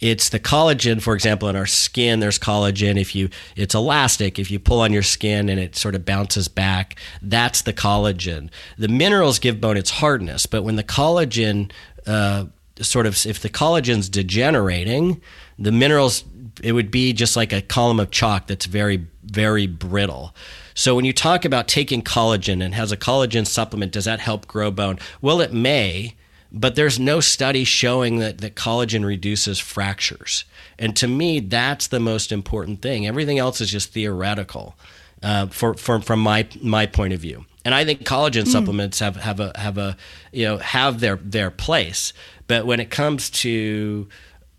it's 0.00 0.28
the 0.28 0.40
collagen 0.40 1.00
for 1.00 1.14
example 1.14 1.48
in 1.48 1.56
our 1.56 1.66
skin 1.66 2.20
there's 2.20 2.38
collagen. 2.38 3.00
If 3.00 3.14
you 3.14 3.30
it's 3.54 3.74
elastic. 3.74 4.38
If 4.38 4.50
you 4.50 4.58
pull 4.58 4.80
on 4.80 4.92
your 4.92 5.02
skin 5.02 5.48
and 5.48 5.58
it 5.58 5.76
sort 5.76 5.94
of 5.94 6.04
bounces 6.04 6.48
back 6.48 6.96
that's 7.22 7.62
the 7.62 7.72
collagen. 7.72 8.50
The 8.78 8.88
minerals 8.88 9.38
give 9.38 9.60
bone 9.60 9.76
its 9.76 9.90
hardness 9.90 10.46
but 10.46 10.62
when 10.62 10.76
the 10.76 10.84
collagen 10.84 11.70
uh, 12.06 12.46
sort 12.80 13.06
of 13.06 13.24
if 13.26 13.40
the 13.40 13.48
collagen's 13.48 14.08
degenerating 14.08 15.20
the 15.58 15.72
minerals 15.72 16.24
it 16.62 16.72
would 16.72 16.90
be 16.90 17.12
just 17.12 17.36
like 17.36 17.52
a 17.52 17.62
column 17.62 18.00
of 18.00 18.10
chalk 18.10 18.46
that's 18.46 18.66
very 18.66 19.06
very 19.24 19.66
brittle. 19.66 20.34
So 20.74 20.94
when 20.94 21.06
you 21.06 21.14
talk 21.14 21.46
about 21.46 21.68
taking 21.68 22.02
collagen 22.02 22.62
and 22.62 22.74
has 22.74 22.92
a 22.92 22.98
collagen 22.98 23.46
supplement 23.46 23.92
does 23.92 24.04
that 24.04 24.20
help 24.20 24.46
grow 24.46 24.70
bone? 24.70 24.98
Well 25.22 25.40
it 25.40 25.54
may 25.54 26.15
but 26.56 26.74
there's 26.74 26.98
no 26.98 27.20
study 27.20 27.64
showing 27.64 28.18
that, 28.18 28.38
that 28.38 28.56
collagen 28.56 29.04
reduces 29.04 29.58
fractures. 29.58 30.46
And 30.78 30.96
to 30.96 31.06
me, 31.06 31.38
that's 31.38 31.88
the 31.88 32.00
most 32.00 32.32
important 32.32 32.80
thing. 32.80 33.06
Everything 33.06 33.38
else 33.38 33.60
is 33.60 33.70
just 33.70 33.92
theoretical 33.92 34.74
uh, 35.22 35.48
for, 35.48 35.74
for, 35.74 36.00
from 36.00 36.20
my, 36.20 36.48
my 36.62 36.86
point 36.86 37.12
of 37.12 37.20
view. 37.20 37.44
And 37.66 37.74
I 37.74 37.84
think 37.84 38.04
collagen 38.04 38.44
mm. 38.44 38.48
supplements 38.48 39.00
have, 39.00 39.16
have 39.16 39.38
a 39.38 39.52
have 39.56 39.76
a 39.76 39.96
you 40.30 40.44
know 40.46 40.58
have 40.58 41.00
their 41.00 41.16
their 41.16 41.50
place. 41.50 42.12
But 42.46 42.64
when 42.64 42.78
it 42.78 42.90
comes 42.90 43.28
to 43.42 44.08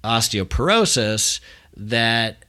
osteoporosis, 0.03 1.39
that 1.77 2.43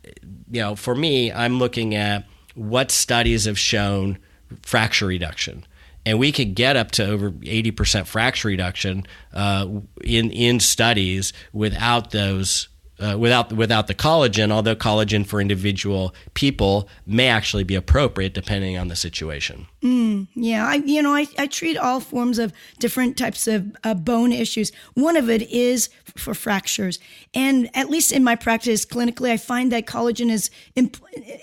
you 0.51 0.61
know, 0.61 0.75
for 0.75 0.97
me, 0.97 1.31
I'm 1.31 1.61
looking 1.61 1.95
at 1.95 2.25
what 2.57 2.91
studies 2.91 3.45
have 3.45 3.57
shown 3.57 4.19
fracture 4.63 5.07
reduction 5.07 5.65
and 6.09 6.19
we 6.19 6.33
could 6.33 6.55
get 6.55 6.75
up 6.75 6.91
to 6.93 7.05
over 7.05 7.31
80% 7.31 8.07
fracture 8.07 8.49
reduction 8.49 9.05
uh, 9.35 9.69
in 10.03 10.31
in 10.31 10.59
studies 10.59 11.35
without 11.53 12.13
those 12.13 12.69
uh, 13.01 13.17
without 13.19 13.53
without 13.53 13.87
the 13.87 13.95
collagen, 13.95 14.51
although 14.51 14.75
collagen 14.75 15.27
for 15.27 15.41
individual 15.41 16.15
people 16.35 16.89
may 17.07 17.29
actually 17.29 17.65
be 17.65 17.75
appropriate 17.75 18.35
depending 18.35 18.77
on 18.77 18.89
the 18.89 18.97
situation. 18.97 19.67
Mm, 19.83 20.29
yeah, 20.35 20.67
I 20.67 20.75
you 20.77 21.03
know 21.03 21.15
I, 21.15 21.27
I 21.39 21.47
treat 21.47 21.77
all 21.77 22.01
forms 22.01 22.39
of 22.39 22.53
different 22.79 23.17
types 23.17 23.47
of 23.47 23.77
uh, 23.85 23.95
bone 23.95 24.33
issues. 24.33 24.73
One 24.95 25.17
of 25.17 25.31
it 25.31 25.43
is 25.51 25.89
for 26.17 26.35
fractures, 26.35 26.99
and 27.35 27.71
at 27.75 27.89
least 27.89 28.13
in 28.13 28.25
my 28.25 28.35
practice 28.35 28.85
clinically, 28.85 29.31
I 29.31 29.37
find 29.37 29.71
that 29.73 29.87
collagen 29.87 30.31
is 30.31 30.51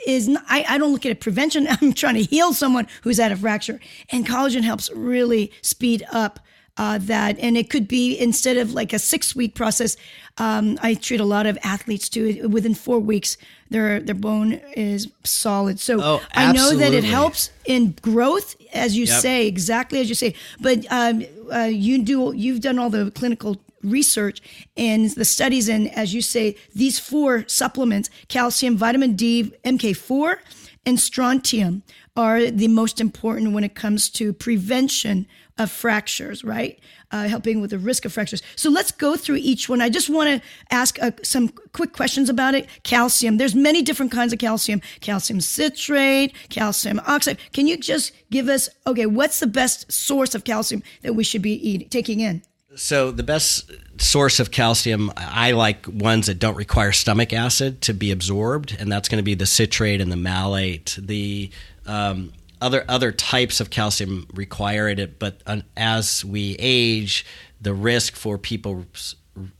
is 0.05 0.27
not, 0.27 0.43
I, 0.49 0.65
I 0.67 0.77
don't 0.77 0.91
look 0.91 1.05
at 1.05 1.11
it 1.11 1.21
prevention. 1.21 1.67
I'm 1.81 1.93
trying 1.93 2.15
to 2.15 2.23
heal 2.23 2.53
someone 2.53 2.87
who's 3.03 3.17
had 3.17 3.31
a 3.31 3.37
fracture, 3.37 3.79
and 4.09 4.27
collagen 4.27 4.63
helps 4.63 4.91
really 4.91 5.51
speed 5.61 6.05
up 6.11 6.39
uh, 6.77 6.97
that. 7.01 7.37
And 7.39 7.57
it 7.57 7.69
could 7.69 7.87
be 7.87 8.17
instead 8.17 8.57
of 8.57 8.73
like 8.73 8.93
a 8.93 8.99
six 8.99 9.35
week 9.35 9.55
process, 9.55 9.97
um, 10.37 10.77
I 10.81 10.95
treat 10.95 11.19
a 11.19 11.25
lot 11.25 11.45
of 11.45 11.57
athletes 11.63 12.09
too. 12.09 12.47
Within 12.49 12.73
four 12.73 12.99
weeks, 12.99 13.37
their 13.69 13.99
their 13.99 14.15
bone 14.15 14.53
is 14.75 15.07
solid. 15.23 15.79
So 15.79 16.01
oh, 16.01 16.21
I 16.33 16.51
know 16.51 16.75
that 16.75 16.93
it 16.93 17.03
helps 17.03 17.51
in 17.65 17.95
growth, 18.01 18.55
as 18.73 18.97
you 18.97 19.05
yep. 19.05 19.21
say, 19.21 19.47
exactly 19.47 19.99
as 19.99 20.09
you 20.09 20.15
say. 20.15 20.35
But 20.59 20.85
um, 20.91 21.23
uh, 21.53 21.63
you 21.63 22.03
do 22.03 22.33
you've 22.35 22.61
done 22.61 22.77
all 22.77 22.89
the 22.89 23.11
clinical 23.11 23.61
research 23.83 24.41
and 24.75 25.09
the 25.11 25.25
studies, 25.25 25.69
and 25.69 25.89
as 25.95 26.13
you 26.13 26.21
say, 26.21 26.57
these 26.73 26.99
four 26.99 27.45
supplements: 27.47 28.09
calcium, 28.27 28.75
vitamin 28.75 29.15
D, 29.15 29.53
MK4, 29.63 30.37
and 30.85 30.99
strontium 30.99 31.83
are 32.17 32.49
the 32.49 32.67
most 32.67 33.01
important 33.01 33.51
when 33.51 33.63
it 33.63 33.75
comes 33.75 34.09
to 34.09 34.31
prevention 34.31 35.27
of 35.57 35.71
fractures, 35.71 36.43
right? 36.43 36.79
Uh, 37.11 37.27
helping 37.27 37.61
with 37.61 37.69
the 37.69 37.77
risk 37.77 38.03
of 38.03 38.11
fractures. 38.11 38.41
So 38.55 38.69
let's 38.69 38.91
go 38.91 39.15
through 39.15 39.37
each 39.37 39.69
one. 39.69 39.81
I 39.81 39.89
just 39.89 40.09
want 40.09 40.29
to 40.29 40.47
ask 40.69 41.01
uh, 41.01 41.11
some 41.23 41.49
quick 41.71 41.93
questions 41.93 42.29
about 42.29 42.55
it. 42.55 42.67
Calcium. 42.83 43.37
There's 43.37 43.55
many 43.55 43.81
different 43.81 44.11
kinds 44.11 44.33
of 44.33 44.39
calcium. 44.39 44.81
Calcium 44.99 45.39
citrate, 45.39 46.33
calcium 46.49 46.99
oxide. 47.07 47.37
Can 47.53 47.67
you 47.67 47.77
just 47.77 48.11
give 48.31 48.49
us 48.49 48.69
okay? 48.85 49.05
What's 49.05 49.39
the 49.39 49.47
best 49.47 49.91
source 49.91 50.35
of 50.35 50.43
calcium 50.43 50.83
that 51.03 51.13
we 51.13 51.23
should 51.23 51.41
be 51.41 51.53
eating, 51.67 51.87
taking 51.89 52.19
in? 52.19 52.41
So 52.75 53.11
the 53.11 53.23
best 53.23 53.71
source 54.01 54.41
of 54.41 54.51
calcium, 54.51 55.09
I 55.15 55.51
like 55.51 55.85
ones 55.87 56.27
that 56.27 56.39
don't 56.39 56.57
require 56.57 56.91
stomach 56.91 57.31
acid 57.31 57.81
to 57.83 57.93
be 57.93 58.11
absorbed, 58.11 58.75
and 58.77 58.91
that's 58.91 59.07
going 59.07 59.19
to 59.19 59.23
be 59.23 59.35
the 59.35 59.45
citrate 59.45 60.01
and 60.01 60.11
the 60.11 60.17
malate. 60.17 60.99
The 61.01 61.49
um, 61.85 62.33
other 62.65 62.83
other 62.89 63.11
types 63.11 63.59
of 63.59 63.69
calcium 63.69 64.25
require 64.33 64.89
it, 64.89 65.19
but 65.19 65.41
as 65.77 66.25
we 66.25 66.55
age, 66.57 67.25
the 67.61 67.73
risk 67.73 68.15
for 68.15 68.39
people 68.39 68.85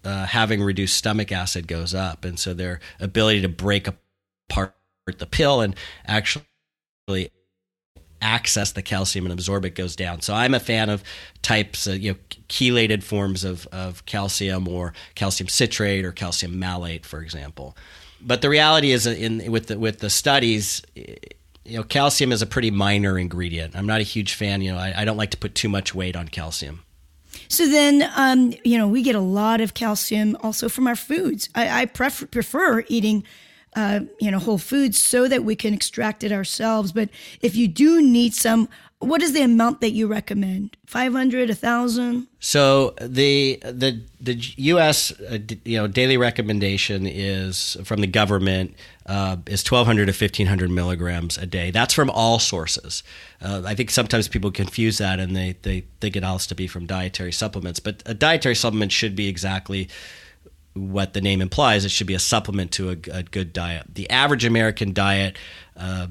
uh, 0.03 0.25
having 0.25 0.63
reduced 0.63 0.97
stomach 0.97 1.31
acid 1.31 1.67
goes 1.67 1.93
up, 1.93 2.25
and 2.25 2.39
so 2.39 2.53
their 2.53 2.79
ability 2.99 3.41
to 3.41 3.49
break 3.49 3.87
apart 3.87 4.73
the 5.19 5.27
pill 5.27 5.61
and 5.61 5.75
actually 6.07 7.29
access 8.21 8.71
the 8.71 8.81
calcium 8.81 9.25
and 9.25 9.33
absorb 9.33 9.65
it 9.65 9.75
goes 9.75 9.95
down. 9.95 10.21
So 10.21 10.33
I'm 10.33 10.55
a 10.55 10.59
fan 10.59 10.89
of 10.89 11.03
types, 11.43 11.87
uh, 11.87 11.91
you 11.91 12.13
know, 12.13 12.17
chelated 12.49 13.03
forms 13.03 13.43
of, 13.43 13.67
of 13.67 14.03
calcium 14.07 14.67
or 14.67 14.93
calcium 15.13 15.47
citrate 15.47 16.03
or 16.03 16.11
calcium 16.11 16.57
malate, 16.57 17.05
for 17.05 17.21
example. 17.21 17.77
But 18.19 18.41
the 18.41 18.49
reality 18.49 18.91
is, 18.91 19.05
in 19.05 19.51
with 19.51 19.67
the, 19.67 19.77
with 19.77 19.99
the 19.99 20.09
studies, 20.09 20.81
you 21.65 21.77
know, 21.77 21.83
calcium 21.83 22.31
is 22.31 22.41
a 22.41 22.45
pretty 22.45 22.71
minor 22.71 23.17
ingredient. 23.17 23.75
I'm 23.75 23.87
not 23.87 23.99
a 23.99 24.03
huge 24.03 24.35
fan. 24.35 24.61
You 24.61 24.73
know, 24.73 24.77
I, 24.77 25.01
I 25.01 25.05
don't 25.05 25.17
like 25.17 25.31
to 25.31 25.37
put 25.37 25.55
too 25.55 25.67
much 25.67 25.95
weight 25.95 26.15
on 26.15 26.27
calcium. 26.27 26.83
So 27.47 27.67
then, 27.67 28.09
um, 28.15 28.53
you 28.63 28.77
know, 28.77 28.87
we 28.87 29.01
get 29.01 29.15
a 29.15 29.19
lot 29.19 29.61
of 29.61 29.73
calcium 29.73 30.37
also 30.41 30.69
from 30.69 30.87
our 30.87 30.95
foods. 30.95 31.49
I, 31.55 31.81
I 31.81 31.85
pref- 31.85 32.29
prefer 32.31 32.83
eating, 32.87 33.23
uh, 33.75 34.01
you 34.21 34.31
know, 34.31 34.39
whole 34.39 34.57
foods 34.57 34.97
so 34.97 35.27
that 35.27 35.43
we 35.43 35.55
can 35.55 35.73
extract 35.73 36.23
it 36.23 36.31
ourselves. 36.31 36.91
But 36.91 37.09
if 37.41 37.55
you 37.55 37.67
do 37.67 38.01
need 38.01 38.33
some, 38.33 38.69
what 38.99 39.21
is 39.21 39.33
the 39.33 39.41
amount 39.41 39.81
that 39.81 39.91
you 39.91 40.07
recommend? 40.07 40.77
500, 40.87 41.49
1000? 41.49 42.27
So 42.39 42.93
the 43.01 43.59
the 43.61 44.01
the 44.21 44.33
US 44.57 45.11
uh, 45.19 45.39
you 45.63 45.77
know 45.77 45.87
daily 45.87 46.17
recommendation 46.17 47.05
is 47.05 47.77
from 47.83 48.01
the 48.01 48.07
government 48.07 48.75
uh, 49.05 49.37
is 49.47 49.63
1200 49.63 50.05
to 50.05 50.11
1500 50.11 50.69
milligrams 50.69 51.37
a 51.37 51.45
day. 51.45 51.71
That's 51.71 51.93
from 51.93 52.09
all 52.09 52.39
sources. 52.39 53.03
Uh, 53.41 53.63
I 53.65 53.75
think 53.75 53.91
sometimes 53.91 54.27
people 54.27 54.51
confuse 54.51 54.97
that 54.99 55.19
and 55.19 55.35
they 55.35 55.57
they 55.63 55.85
think 55.99 56.15
it 56.15 56.23
has 56.23 56.47
to 56.47 56.55
be 56.55 56.67
from 56.67 56.85
dietary 56.85 57.33
supplements, 57.33 57.79
but 57.79 58.01
a 58.05 58.13
dietary 58.13 58.55
supplement 58.55 58.91
should 58.91 59.15
be 59.15 59.27
exactly 59.27 59.89
what 60.73 61.13
the 61.13 61.21
name 61.21 61.41
implies. 61.41 61.85
It 61.85 61.91
should 61.91 62.07
be 62.07 62.15
a 62.15 62.19
supplement 62.19 62.71
to 62.73 62.89
a, 62.89 62.97
a 63.11 63.23
good 63.23 63.53
diet. 63.53 63.95
The 63.95 64.09
average 64.09 64.43
American 64.43 64.93
diet 64.93 65.37
uh, 65.77 66.07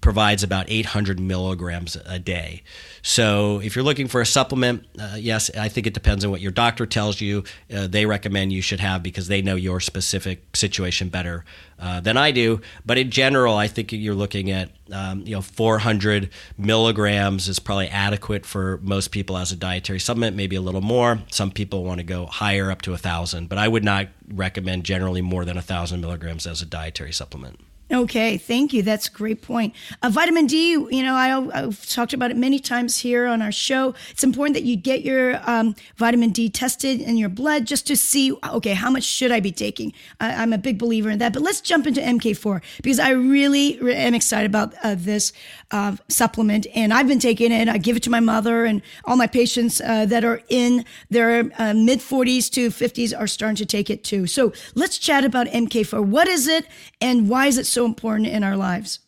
provides 0.00 0.42
about 0.42 0.66
800 0.68 1.18
milligrams 1.18 1.96
a 2.04 2.18
day. 2.18 2.62
So 3.02 3.60
if 3.60 3.74
you're 3.74 3.84
looking 3.84 4.06
for 4.06 4.20
a 4.20 4.26
supplement, 4.26 4.86
uh, 4.98 5.16
yes, 5.18 5.50
I 5.56 5.68
think 5.68 5.86
it 5.86 5.94
depends 5.94 6.24
on 6.24 6.30
what 6.30 6.40
your 6.40 6.52
doctor 6.52 6.84
tells 6.84 7.20
you. 7.20 7.44
Uh, 7.74 7.86
they 7.86 8.04
recommend 8.04 8.52
you 8.52 8.60
should 8.60 8.80
have 8.80 9.02
because 9.02 9.28
they 9.28 9.40
know 9.40 9.54
your 9.54 9.80
specific 9.80 10.54
situation 10.54 11.08
better 11.08 11.44
uh, 11.78 12.00
than 12.00 12.16
I 12.18 12.32
do. 12.32 12.60
But 12.84 12.98
in 12.98 13.10
general, 13.10 13.56
I 13.56 13.66
think 13.66 13.92
you're 13.92 14.14
looking 14.14 14.50
at 14.50 14.70
um, 14.92 15.22
you 15.26 15.34
know 15.34 15.42
400 15.42 16.30
milligrams 16.58 17.48
is 17.48 17.58
probably 17.58 17.88
adequate 17.88 18.44
for 18.44 18.78
most 18.82 19.10
people 19.10 19.38
as 19.38 19.52
a 19.52 19.56
dietary 19.56 20.00
supplement. 20.00 20.36
Maybe 20.36 20.56
a 20.56 20.60
little 20.60 20.80
more. 20.80 21.20
Some 21.30 21.50
people 21.50 21.84
want 21.84 21.98
to 21.98 22.04
go 22.04 22.26
higher, 22.26 22.70
up 22.70 22.82
to 22.82 22.92
a 22.92 22.98
thousand. 22.98 23.48
But 23.48 23.58
I 23.58 23.68
would 23.68 23.84
not 23.84 24.08
recommend 24.30 24.84
generally 24.84 25.22
more 25.22 25.44
than 25.44 25.56
a 25.56 25.62
thousand 25.62 26.00
milligrams 26.02 26.46
as 26.46 26.60
a 26.60 26.66
dietary 26.66 27.12
supplement. 27.12 27.60
Okay, 27.90 28.36
thank 28.36 28.74
you. 28.74 28.82
That's 28.82 29.08
a 29.08 29.10
great 29.10 29.40
point. 29.40 29.74
Uh, 30.02 30.10
vitamin 30.10 30.46
D, 30.46 30.72
you 30.72 31.02
know, 31.02 31.14
I, 31.14 31.28
have 31.28 31.88
talked 31.88 32.12
about 32.12 32.30
it 32.30 32.36
many 32.36 32.58
times 32.58 32.98
here 32.98 33.26
on 33.26 33.40
our 33.40 33.50
show. 33.50 33.94
It's 34.10 34.22
important 34.22 34.54
that 34.56 34.64
you 34.64 34.76
get 34.76 35.00
your 35.02 35.40
um, 35.48 35.74
vitamin 35.96 36.28
D 36.28 36.50
tested 36.50 37.00
in 37.00 37.16
your 37.16 37.30
blood 37.30 37.64
just 37.64 37.86
to 37.86 37.96
see, 37.96 38.36
okay, 38.46 38.74
how 38.74 38.90
much 38.90 39.04
should 39.04 39.32
I 39.32 39.40
be 39.40 39.52
taking? 39.52 39.94
I, 40.20 40.42
am 40.42 40.52
a 40.52 40.58
big 40.58 40.78
believer 40.78 41.08
in 41.08 41.18
that. 41.20 41.32
But 41.32 41.40
let's 41.40 41.62
jump 41.62 41.86
into 41.86 42.02
MK4 42.02 42.60
because 42.82 42.98
I 42.98 43.10
really 43.10 43.78
am 43.80 44.12
excited 44.12 44.50
about 44.50 44.74
uh, 44.82 44.94
this 44.94 45.32
uh, 45.70 45.96
supplement. 46.08 46.66
And 46.74 46.92
I've 46.92 47.08
been 47.08 47.20
taking 47.20 47.52
it. 47.52 47.68
I 47.68 47.78
give 47.78 47.96
it 47.96 48.02
to 48.02 48.10
my 48.10 48.20
mother 48.20 48.66
and 48.66 48.82
all 49.06 49.16
my 49.16 49.26
patients 49.26 49.80
uh, 49.80 50.04
that 50.06 50.24
are 50.24 50.42
in 50.50 50.84
their 51.08 51.50
uh, 51.58 51.72
mid 51.72 52.00
40s 52.00 52.50
to 52.50 52.68
50s 52.68 53.18
are 53.18 53.26
starting 53.26 53.56
to 53.56 53.66
take 53.66 53.88
it 53.88 54.04
too. 54.04 54.26
So 54.26 54.52
let's 54.74 54.98
chat 54.98 55.24
about 55.24 55.46
MK4. 55.46 56.04
What 56.04 56.28
is 56.28 56.46
it 56.46 56.66
and 57.00 57.30
why 57.30 57.46
is 57.46 57.56
it 57.56 57.64
so 57.66 57.77
so 57.78 57.84
important 57.84 58.26
in 58.26 58.42
our 58.42 58.56
lives? 58.56 58.98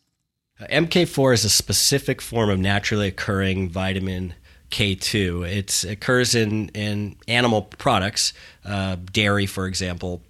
MK4 0.61 1.33
is 1.33 1.43
a 1.43 1.49
specific 1.49 2.21
form 2.21 2.49
of 2.49 2.57
naturally 2.57 3.07
occurring 3.07 3.69
vitamin 3.69 4.33
K2. 4.69 5.45
It 5.49 5.83
occurs 5.83 6.35
in, 6.35 6.69
in 6.69 7.17
animal 7.27 7.63
products, 7.63 8.31
uh, 8.63 8.95
dairy, 9.11 9.45
for 9.45 9.67
example, 9.67 10.21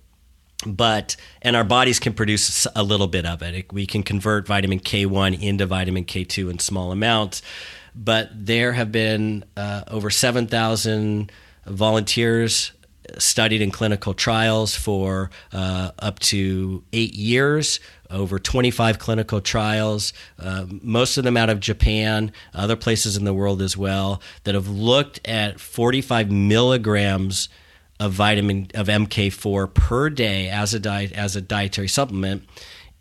but 0.66 1.16
and 1.44 1.56
our 1.56 1.64
bodies 1.64 2.00
can 2.00 2.14
produce 2.14 2.66
a 2.76 2.82
little 2.82 3.08
bit 3.08 3.28
of 3.28 3.44
it. 3.44 3.72
We 3.72 3.86
can 3.86 4.02
convert 4.02 4.48
vitamin 4.48 4.80
K1 4.80 5.40
into 5.40 5.68
vitamin 5.68 6.06
K2 6.06 6.50
in 6.50 6.58
small 6.58 6.92
amounts, 6.92 7.44
but 7.94 8.30
there 8.34 8.72
have 8.72 8.92
been 8.92 9.44
uh, 9.56 9.84
over 9.88 10.10
7,000 10.10 11.32
volunteers 11.68 12.72
studied 13.18 13.62
in 13.62 13.72
clinical 13.72 14.14
trials 14.14 14.76
for 14.76 15.30
uh, 15.54 15.92
up 16.00 16.20
to 16.20 16.84
eight 16.94 17.14
years, 17.14 17.80
over 18.10 18.40
25 18.40 19.00
clinical 19.00 19.42
trials, 19.42 20.14
uh, 20.40 20.66
most 20.82 21.18
of 21.18 21.24
them 21.24 21.38
out 21.38 21.50
of 21.50 21.60
Japan, 21.60 22.32
other 22.54 22.76
places 22.76 23.18
in 23.18 23.26
the 23.26 23.34
world 23.34 23.62
as 23.62 23.78
well, 23.78 24.22
that 24.44 24.56
have 24.56 24.68
looked 24.68 25.26
at 25.28 25.60
45 25.60 26.32
milligrams 26.32 27.50
of 28.00 28.14
vitamin 28.14 28.68
of 28.74 28.88
MK4 28.88 29.74
per 29.74 30.10
day 30.10 30.50
as 30.50 30.74
a 30.74 30.80
diet 30.80 31.12
as 31.14 31.36
a 31.36 31.42
dietary 31.42 31.88
supplement, 31.88 32.44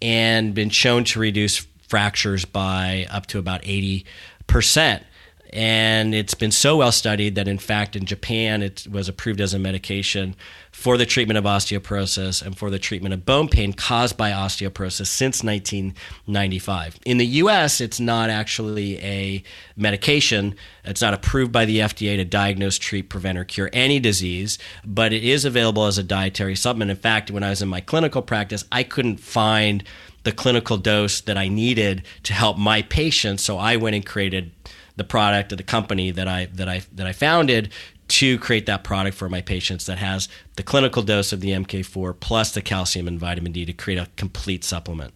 and 0.03 0.55
been 0.55 0.70
shown 0.70 1.05
to 1.05 1.18
reduce 1.18 1.66
fractures 1.88 2.44
by 2.44 3.07
up 3.11 3.27
to 3.27 3.38
about 3.38 3.61
80 3.64 4.05
percent. 4.46 5.05
And 5.52 6.14
it's 6.14 6.34
been 6.34 6.52
so 6.52 6.76
well 6.76 6.92
studied 6.92 7.34
that, 7.34 7.48
in 7.48 7.58
fact, 7.58 7.96
in 7.96 8.04
Japan, 8.04 8.62
it 8.62 8.86
was 8.88 9.08
approved 9.08 9.40
as 9.40 9.52
a 9.52 9.58
medication 9.58 10.36
for 10.70 10.96
the 10.96 11.04
treatment 11.04 11.38
of 11.38 11.44
osteoporosis 11.44 12.40
and 12.40 12.56
for 12.56 12.70
the 12.70 12.78
treatment 12.78 13.12
of 13.12 13.26
bone 13.26 13.48
pain 13.48 13.72
caused 13.72 14.16
by 14.16 14.30
osteoporosis 14.30 15.08
since 15.08 15.42
1995. 15.42 17.00
In 17.04 17.18
the 17.18 17.26
US, 17.26 17.80
it's 17.80 17.98
not 17.98 18.30
actually 18.30 18.98
a 19.00 19.42
medication. 19.76 20.54
It's 20.84 21.02
not 21.02 21.14
approved 21.14 21.50
by 21.50 21.64
the 21.64 21.78
FDA 21.80 22.16
to 22.16 22.24
diagnose, 22.24 22.78
treat, 22.78 23.08
prevent, 23.08 23.36
or 23.36 23.44
cure 23.44 23.70
any 23.72 23.98
disease, 23.98 24.56
but 24.84 25.12
it 25.12 25.24
is 25.24 25.44
available 25.44 25.86
as 25.86 25.98
a 25.98 26.04
dietary 26.04 26.54
supplement. 26.54 26.92
In 26.92 26.96
fact, 26.96 27.32
when 27.32 27.42
I 27.42 27.50
was 27.50 27.60
in 27.60 27.68
my 27.68 27.80
clinical 27.80 28.22
practice, 28.22 28.64
I 28.70 28.84
couldn't 28.84 29.18
find 29.18 29.82
the 30.22 30.32
clinical 30.32 30.76
dose 30.76 31.22
that 31.22 31.38
I 31.38 31.48
needed 31.48 32.04
to 32.24 32.34
help 32.34 32.58
my 32.58 32.82
patients, 32.82 33.42
so 33.42 33.56
I 33.56 33.76
went 33.76 33.96
and 33.96 34.04
created 34.04 34.52
the 35.00 35.04
product 35.04 35.50
of 35.50 35.56
the 35.56 35.64
company 35.64 36.10
that 36.10 36.28
I 36.28 36.44
that 36.52 36.68
I 36.68 36.82
that 36.94 37.06
I 37.06 37.12
founded 37.12 37.72
to 38.08 38.38
create 38.38 38.66
that 38.66 38.84
product 38.84 39.16
for 39.16 39.30
my 39.30 39.40
patients 39.40 39.86
that 39.86 39.96
has 39.96 40.28
the 40.56 40.62
clinical 40.62 41.02
dose 41.02 41.32
of 41.32 41.40
the 41.40 41.50
MK4 41.50 42.20
plus 42.20 42.52
the 42.52 42.60
calcium 42.60 43.08
and 43.08 43.18
vitamin 43.18 43.52
D 43.52 43.64
to 43.64 43.72
create 43.72 43.98
a 43.98 44.08
complete 44.16 44.62
supplement. 44.62 45.14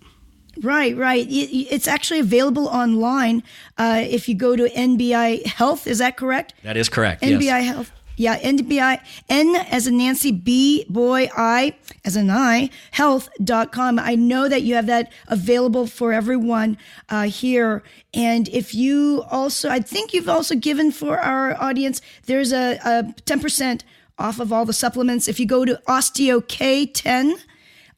Right, 0.62 0.96
right. 0.96 1.26
It's 1.28 1.86
actually 1.86 2.20
available 2.20 2.68
online. 2.68 3.42
Uh, 3.76 4.04
if 4.08 4.26
you 4.26 4.34
go 4.34 4.56
to 4.56 4.70
NBI 4.70 5.44
Health, 5.44 5.86
is 5.86 5.98
that 5.98 6.16
correct? 6.16 6.54
That 6.62 6.78
is 6.78 6.88
correct. 6.88 7.22
NBI 7.22 7.42
yes. 7.42 7.66
Health. 7.66 7.92
Yeah, 8.16 8.38
NBI, 8.38 9.00
N 9.28 9.56
as 9.70 9.86
a 9.86 9.90
Nancy, 9.90 10.30
B, 10.30 10.84
boy, 10.88 11.28
I 11.36 11.74
as 12.04 12.16
an 12.16 12.30
I, 12.30 12.70
health.com. 12.92 13.98
I 13.98 14.14
know 14.14 14.48
that 14.48 14.62
you 14.62 14.74
have 14.74 14.86
that 14.86 15.12
available 15.26 15.86
for 15.86 16.12
everyone 16.12 16.78
uh, 17.08 17.24
here. 17.24 17.82
And 18.12 18.48
if 18.48 18.74
you 18.74 19.24
also, 19.30 19.68
I 19.68 19.80
think 19.80 20.12
you've 20.12 20.28
also 20.28 20.54
given 20.54 20.92
for 20.92 21.18
our 21.18 21.60
audience, 21.60 22.00
there's 22.26 22.52
a, 22.52 22.78
a 22.84 23.02
10% 23.22 23.82
off 24.18 24.38
of 24.38 24.52
all 24.52 24.64
the 24.64 24.72
supplements. 24.72 25.26
If 25.26 25.40
you 25.40 25.46
go 25.46 25.64
to 25.64 25.80
OsteoK10, 25.88 27.34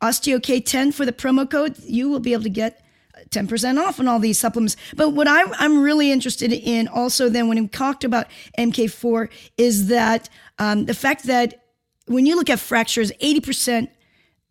OsteoK10 0.01 0.95
for 0.95 1.05
the 1.05 1.13
promo 1.13 1.51
code, 1.51 1.79
you 1.81 2.09
will 2.09 2.21
be 2.21 2.33
able 2.33 2.45
to 2.45 2.51
get 2.51 2.86
10% 3.31 3.79
off 3.79 3.99
on 4.01 4.09
all 4.09 4.19
these 4.19 4.39
supplements. 4.39 4.77
But 4.95 5.11
what 5.11 5.29
I'm, 5.29 5.53
I'm 5.55 5.83
really 5.83 6.13
interested 6.13 6.53
in 6.53 6.89
also 6.89 7.29
then 7.29 7.49
when 7.49 7.61
we 7.61 7.69
talked 7.69 8.05
about 8.05 8.27
MK4 8.59 9.29
is 9.57 9.89
that 9.89 10.29
um, 10.59 10.87
the 10.87 10.95
fact 10.95 11.25
that 11.25 11.65
when 12.07 12.25
you 12.25 12.37
look 12.37 12.49
at 12.49 12.61
fractures, 12.61 13.11
80% 13.13 13.89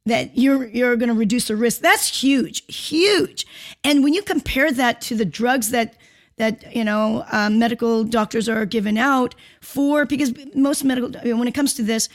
that 0.06 0.38
you're 0.38 0.68
you're 0.68 0.96
going 0.96 1.10
to 1.10 1.16
reduce 1.16 1.48
the 1.48 1.56
risk. 1.56 1.82
That's 1.82 2.22
huge, 2.22 2.64
huge. 2.74 3.46
And 3.84 4.04
when 4.04 4.14
you 4.14 4.22
compare 4.22 4.72
that 4.72 5.02
to 5.02 5.16
the 5.16 5.26
drugs 5.26 5.72
that 5.72 5.96
that 6.38 6.76
you 6.76 6.84
know 6.84 7.26
um, 7.32 7.58
medical 7.60 8.04
doctors 8.04 8.48
are 8.48 8.66
giving 8.66 9.00
out 9.00 9.36
for 9.62 10.06
because 10.06 10.34
most 10.54 10.84
medical 10.84 11.10
when 11.38 11.48
it 11.48 11.54
comes 11.54 11.74
to 11.76 11.84
this, 11.84 12.08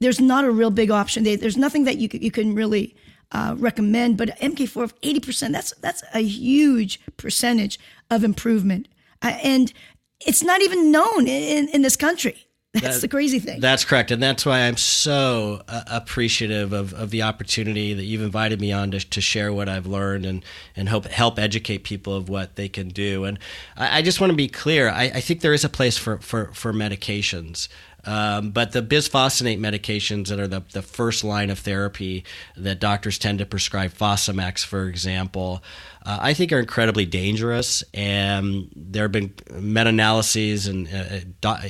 there's 0.00 0.20
not 0.20 0.44
a 0.44 0.50
real 0.50 0.70
big 0.70 0.90
option. 0.90 1.22
there's 1.22 1.56
nothing 1.56 1.84
that 1.84 1.98
you 1.98 2.08
you 2.12 2.30
can 2.30 2.54
really 2.54 2.96
uh, 3.32 3.54
recommend. 3.58 4.16
But 4.16 4.38
MK4 4.38 4.82
of 4.82 5.00
80%, 5.00 5.52
that's, 5.52 5.72
that's 5.74 6.02
a 6.14 6.22
huge 6.22 7.00
percentage 7.16 7.78
of 8.10 8.24
improvement. 8.24 8.88
Uh, 9.22 9.38
and 9.42 9.72
it's 10.20 10.42
not 10.42 10.62
even 10.62 10.90
known 10.90 11.26
in, 11.26 11.68
in 11.68 11.82
this 11.82 11.96
country. 11.96 12.46
That's 12.82 12.96
that, 12.96 13.00
the 13.00 13.08
crazy 13.08 13.38
thing. 13.38 13.60
That's 13.60 13.86
correct. 13.86 14.10
And 14.10 14.22
that's 14.22 14.44
why 14.44 14.60
I'm 14.60 14.76
so 14.76 15.62
uh, 15.66 15.84
appreciative 15.86 16.74
of, 16.74 16.92
of 16.92 17.08
the 17.08 17.22
opportunity 17.22 17.94
that 17.94 18.02
you've 18.02 18.20
invited 18.20 18.60
me 18.60 18.70
on 18.70 18.90
to, 18.90 19.00
to 19.00 19.20
share 19.22 19.50
what 19.50 19.66
I've 19.66 19.86
learned 19.86 20.26
and, 20.26 20.44
and 20.74 20.86
help, 20.86 21.06
help 21.06 21.38
educate 21.38 21.84
people 21.84 22.14
of 22.14 22.28
what 22.28 22.56
they 22.56 22.68
can 22.68 22.88
do. 22.88 23.24
And 23.24 23.38
I, 23.78 23.98
I 23.98 24.02
just 24.02 24.20
want 24.20 24.30
to 24.30 24.36
be 24.36 24.48
clear 24.48 24.90
I, 24.90 25.04
I 25.04 25.20
think 25.20 25.40
there 25.40 25.54
is 25.54 25.64
a 25.64 25.70
place 25.70 25.96
for, 25.96 26.18
for, 26.18 26.52
for 26.52 26.74
medications. 26.74 27.68
Um, 28.06 28.50
but 28.52 28.72
the 28.72 28.82
bisphosphonate 28.82 29.58
medications 29.58 30.28
that 30.28 30.38
are 30.38 30.46
the, 30.46 30.62
the 30.72 30.82
first 30.82 31.24
line 31.24 31.50
of 31.50 31.58
therapy 31.58 32.24
that 32.56 32.78
doctors 32.78 33.18
tend 33.18 33.40
to 33.40 33.46
prescribe, 33.46 33.92
Fosamax, 33.92 34.64
for 34.64 34.88
example, 34.88 35.62
uh, 36.04 36.18
I 36.20 36.32
think 36.32 36.52
are 36.52 36.60
incredibly 36.60 37.04
dangerous. 37.04 37.82
And 37.92 38.70
there 38.76 39.02
have 39.02 39.12
been 39.12 39.34
meta 39.52 39.90
analyses 39.90 40.68
and 40.68 40.88
uh, 40.88 41.48
uh, 41.48 41.62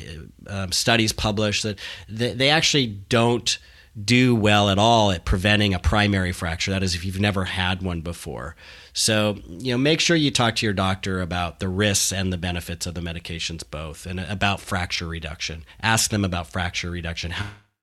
um, 0.48 0.72
studies 0.72 1.12
published 1.12 1.62
that 1.62 1.78
they, 2.08 2.34
they 2.34 2.50
actually 2.50 2.86
don't 2.86 3.58
do 4.02 4.34
well 4.34 4.68
at 4.68 4.78
all 4.78 5.10
at 5.10 5.24
preventing 5.24 5.72
a 5.72 5.78
primary 5.78 6.32
fracture. 6.32 6.70
That 6.70 6.82
is, 6.82 6.94
if 6.94 7.04
you've 7.04 7.20
never 7.20 7.44
had 7.44 7.82
one 7.82 8.02
before. 8.02 8.54
So, 8.92 9.38
you 9.48 9.72
know, 9.72 9.78
make 9.78 10.00
sure 10.00 10.16
you 10.16 10.30
talk 10.30 10.56
to 10.56 10.66
your 10.66 10.74
doctor 10.74 11.20
about 11.20 11.60
the 11.60 11.68
risks 11.68 12.12
and 12.12 12.32
the 12.32 12.38
benefits 12.38 12.86
of 12.86 12.94
the 12.94 13.00
medications 13.00 13.62
both 13.68 14.06
and 14.06 14.20
about 14.20 14.60
fracture 14.60 15.06
reduction. 15.06 15.64
Ask 15.80 16.10
them 16.10 16.24
about 16.24 16.48
fracture 16.48 16.90
reduction. 16.90 17.32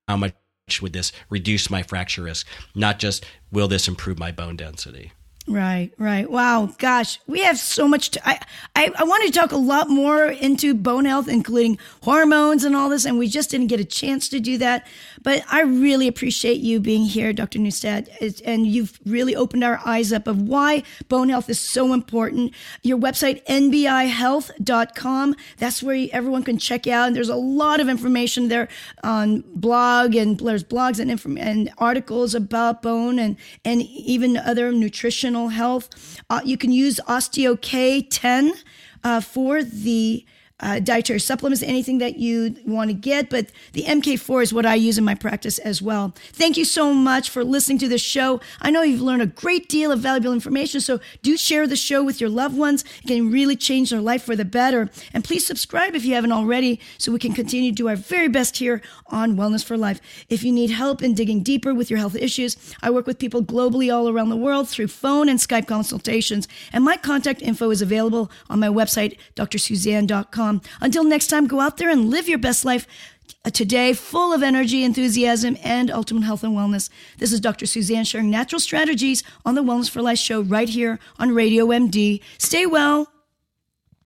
How, 0.08 0.17
much 0.17 0.34
would 0.82 0.93
this 0.93 1.12
reduce 1.30 1.69
my 1.69 1.82
fracture 1.82 2.23
risk? 2.23 2.47
Not 2.76 2.99
just, 2.99 3.26
will 3.52 3.67
this 3.67 3.88
improve 3.88 4.19
my 4.19 4.32
bone 4.32 4.56
density? 4.56 5.13
Right, 5.45 5.91
right. 5.97 6.32
Wow, 6.32 6.73
gosh, 6.77 7.19
we 7.27 7.41
have 7.41 7.58
so 7.60 7.86
much. 7.86 8.12
To, 8.12 8.27
I, 8.29 8.39
I, 8.77 8.91
I 8.97 9.03
wanted 9.03 9.34
to 9.34 9.39
talk 9.39 9.51
a 9.51 9.58
lot 9.58 9.89
more 9.89 10.27
into 10.27 10.73
bone 10.73 11.03
health, 11.03 11.27
including 11.27 11.79
hormones 12.01 12.63
and 12.63 12.77
all 12.77 12.88
this, 12.88 13.03
and 13.03 13.19
we 13.19 13.27
just 13.27 13.49
didn't 13.51 13.67
get 13.67 13.82
a 13.82 13.86
chance 13.86 14.29
to 14.29 14.39
do 14.39 14.58
that. 14.60 14.88
But 15.21 15.43
I 15.51 15.63
really 15.63 16.08
appreciate 16.08 16.62
you 16.62 16.79
being 16.79 17.03
here, 17.03 17.34
Dr. 17.34 17.60
Neustadt, 17.60 18.08
and 18.45 18.65
you've 18.65 18.97
really 19.06 19.36
opened 19.36 19.65
our 19.65 19.82
eyes 19.84 20.13
up 20.13 20.27
of 20.27 20.41
why 20.41 20.84
bone 21.10 21.27
health 21.27 21.49
is 21.49 21.60
so 21.60 21.91
important. 21.91 22.53
Your 22.82 22.97
website, 22.97 23.43
nbihealth.com, 23.45 25.36
that's 25.58 25.84
where 25.84 26.08
everyone 26.13 26.43
can 26.43 26.58
check 26.58 26.88
out, 26.88 27.08
and 27.08 27.15
there's 27.17 27.27
a 27.27 27.36
lot 27.36 27.82
of 27.82 27.89
information 27.89 28.47
there 28.47 28.69
on 29.03 29.43
blog, 29.53 30.15
and 30.15 30.39
there's 30.39 30.63
blogs 30.63 30.99
and, 30.99 31.12
inform- 31.12 31.38
and 31.38 31.69
articles 31.79 32.34
about 32.34 32.82
bone 32.82 33.19
and, 33.19 33.36
and 33.65 33.82
even 33.82 34.38
other 34.38 34.71
nutrition 34.71 35.33
health. 35.50 36.22
Uh, 36.30 36.41
you 36.43 36.58
can 36.58 36.72
use 36.72 37.00
OsteoK 37.08 38.08
10 38.10 38.54
uh, 39.04 39.22
for 39.22 39.63
the 39.63 40.26
uh, 40.59 40.79
dietary 40.79 41.19
supplements, 41.19 41.61
anything 41.63 41.97
that 41.97 42.17
you 42.17 42.55
want 42.65 42.89
to 42.89 42.93
get. 42.93 43.29
But 43.29 43.47
the 43.73 43.83
MK4 43.83 44.43
is 44.43 44.53
what 44.53 44.65
I 44.65 44.75
use 44.75 44.97
in 44.97 45.03
my 45.03 45.15
practice 45.15 45.57
as 45.59 45.81
well. 45.81 46.13
Thank 46.31 46.57
you 46.57 46.65
so 46.65 46.93
much 46.93 47.29
for 47.29 47.43
listening 47.43 47.79
to 47.79 47.87
this 47.87 48.01
show. 48.01 48.39
I 48.61 48.71
know 48.71 48.81
you've 48.81 49.01
learned 49.01 49.21
a 49.21 49.27
great 49.27 49.67
deal 49.67 49.91
of 49.91 49.99
valuable 49.99 50.33
information, 50.33 50.79
so 50.79 50.99
do 51.21 51.35
share 51.37 51.67
the 51.67 51.75
show 51.75 52.03
with 52.03 52.21
your 52.21 52.29
loved 52.29 52.57
ones. 52.57 52.85
It 53.03 53.07
can 53.07 53.31
really 53.31 53.55
change 53.55 53.89
their 53.89 54.01
life 54.01 54.23
for 54.23 54.35
the 54.35 54.45
better. 54.45 54.89
And 55.13 55.23
please 55.23 55.45
subscribe 55.45 55.95
if 55.95 56.05
you 56.05 56.13
haven't 56.15 56.31
already 56.31 56.79
so 56.97 57.11
we 57.11 57.19
can 57.19 57.33
continue 57.33 57.71
to 57.71 57.75
do 57.75 57.89
our 57.89 57.95
very 57.95 58.27
best 58.27 58.57
here 58.57 58.81
on 59.07 59.35
Wellness 59.35 59.65
for 59.65 59.77
Life. 59.77 59.99
If 60.29 60.43
you 60.43 60.51
need 60.51 60.69
help 60.69 61.01
in 61.01 61.13
digging 61.13 61.43
deeper 61.43 61.73
with 61.73 61.89
your 61.89 61.99
health 61.99 62.15
issues, 62.15 62.55
I 62.81 62.89
work 62.89 63.07
with 63.07 63.19
people 63.19 63.43
globally 63.43 63.93
all 63.93 64.07
around 64.07 64.29
the 64.29 64.37
world 64.37 64.69
through 64.69 64.87
phone 64.87 65.27
and 65.27 65.39
Skype 65.39 65.67
consultations. 65.67 66.47
And 66.71 66.83
my 66.83 66.95
contact 66.95 67.41
info 67.41 67.71
is 67.71 67.81
available 67.81 68.31
on 68.49 68.59
my 68.59 68.69
website, 68.69 69.17
drsusanne.com. 69.35 70.42
Until 70.82 71.03
next 71.03 71.27
time, 71.27 71.47
go 71.47 71.60
out 71.60 71.77
there 71.77 71.89
and 71.89 72.10
live 72.10 72.27
your 72.27 72.39
best 72.39 72.65
life 72.65 72.88
uh, 73.45 73.49
today, 73.49 73.93
full 73.93 74.34
of 74.34 74.43
energy, 74.43 74.84
enthusiasm, 74.84 75.58
and 75.63 75.91
ultimate 75.91 76.23
health 76.23 76.43
and 76.43 76.56
wellness. 76.56 76.89
This 77.17 77.34
is 77.34 77.39
Dr. 77.39 77.65
Susanne 77.65 78.06
sharing 78.06 78.29
natural 78.29 78.60
strategies 78.60 79.23
on 79.45 79.56
the 79.56 79.63
Wellness 79.63 79.89
for 79.89 80.01
Life 80.01 80.19
show 80.19 80.41
right 80.41 80.69
here 80.69 80.99
on 81.19 81.34
Radio 81.34 81.67
MD. 81.67 82.21
Stay 82.38 82.65
well 82.65 83.12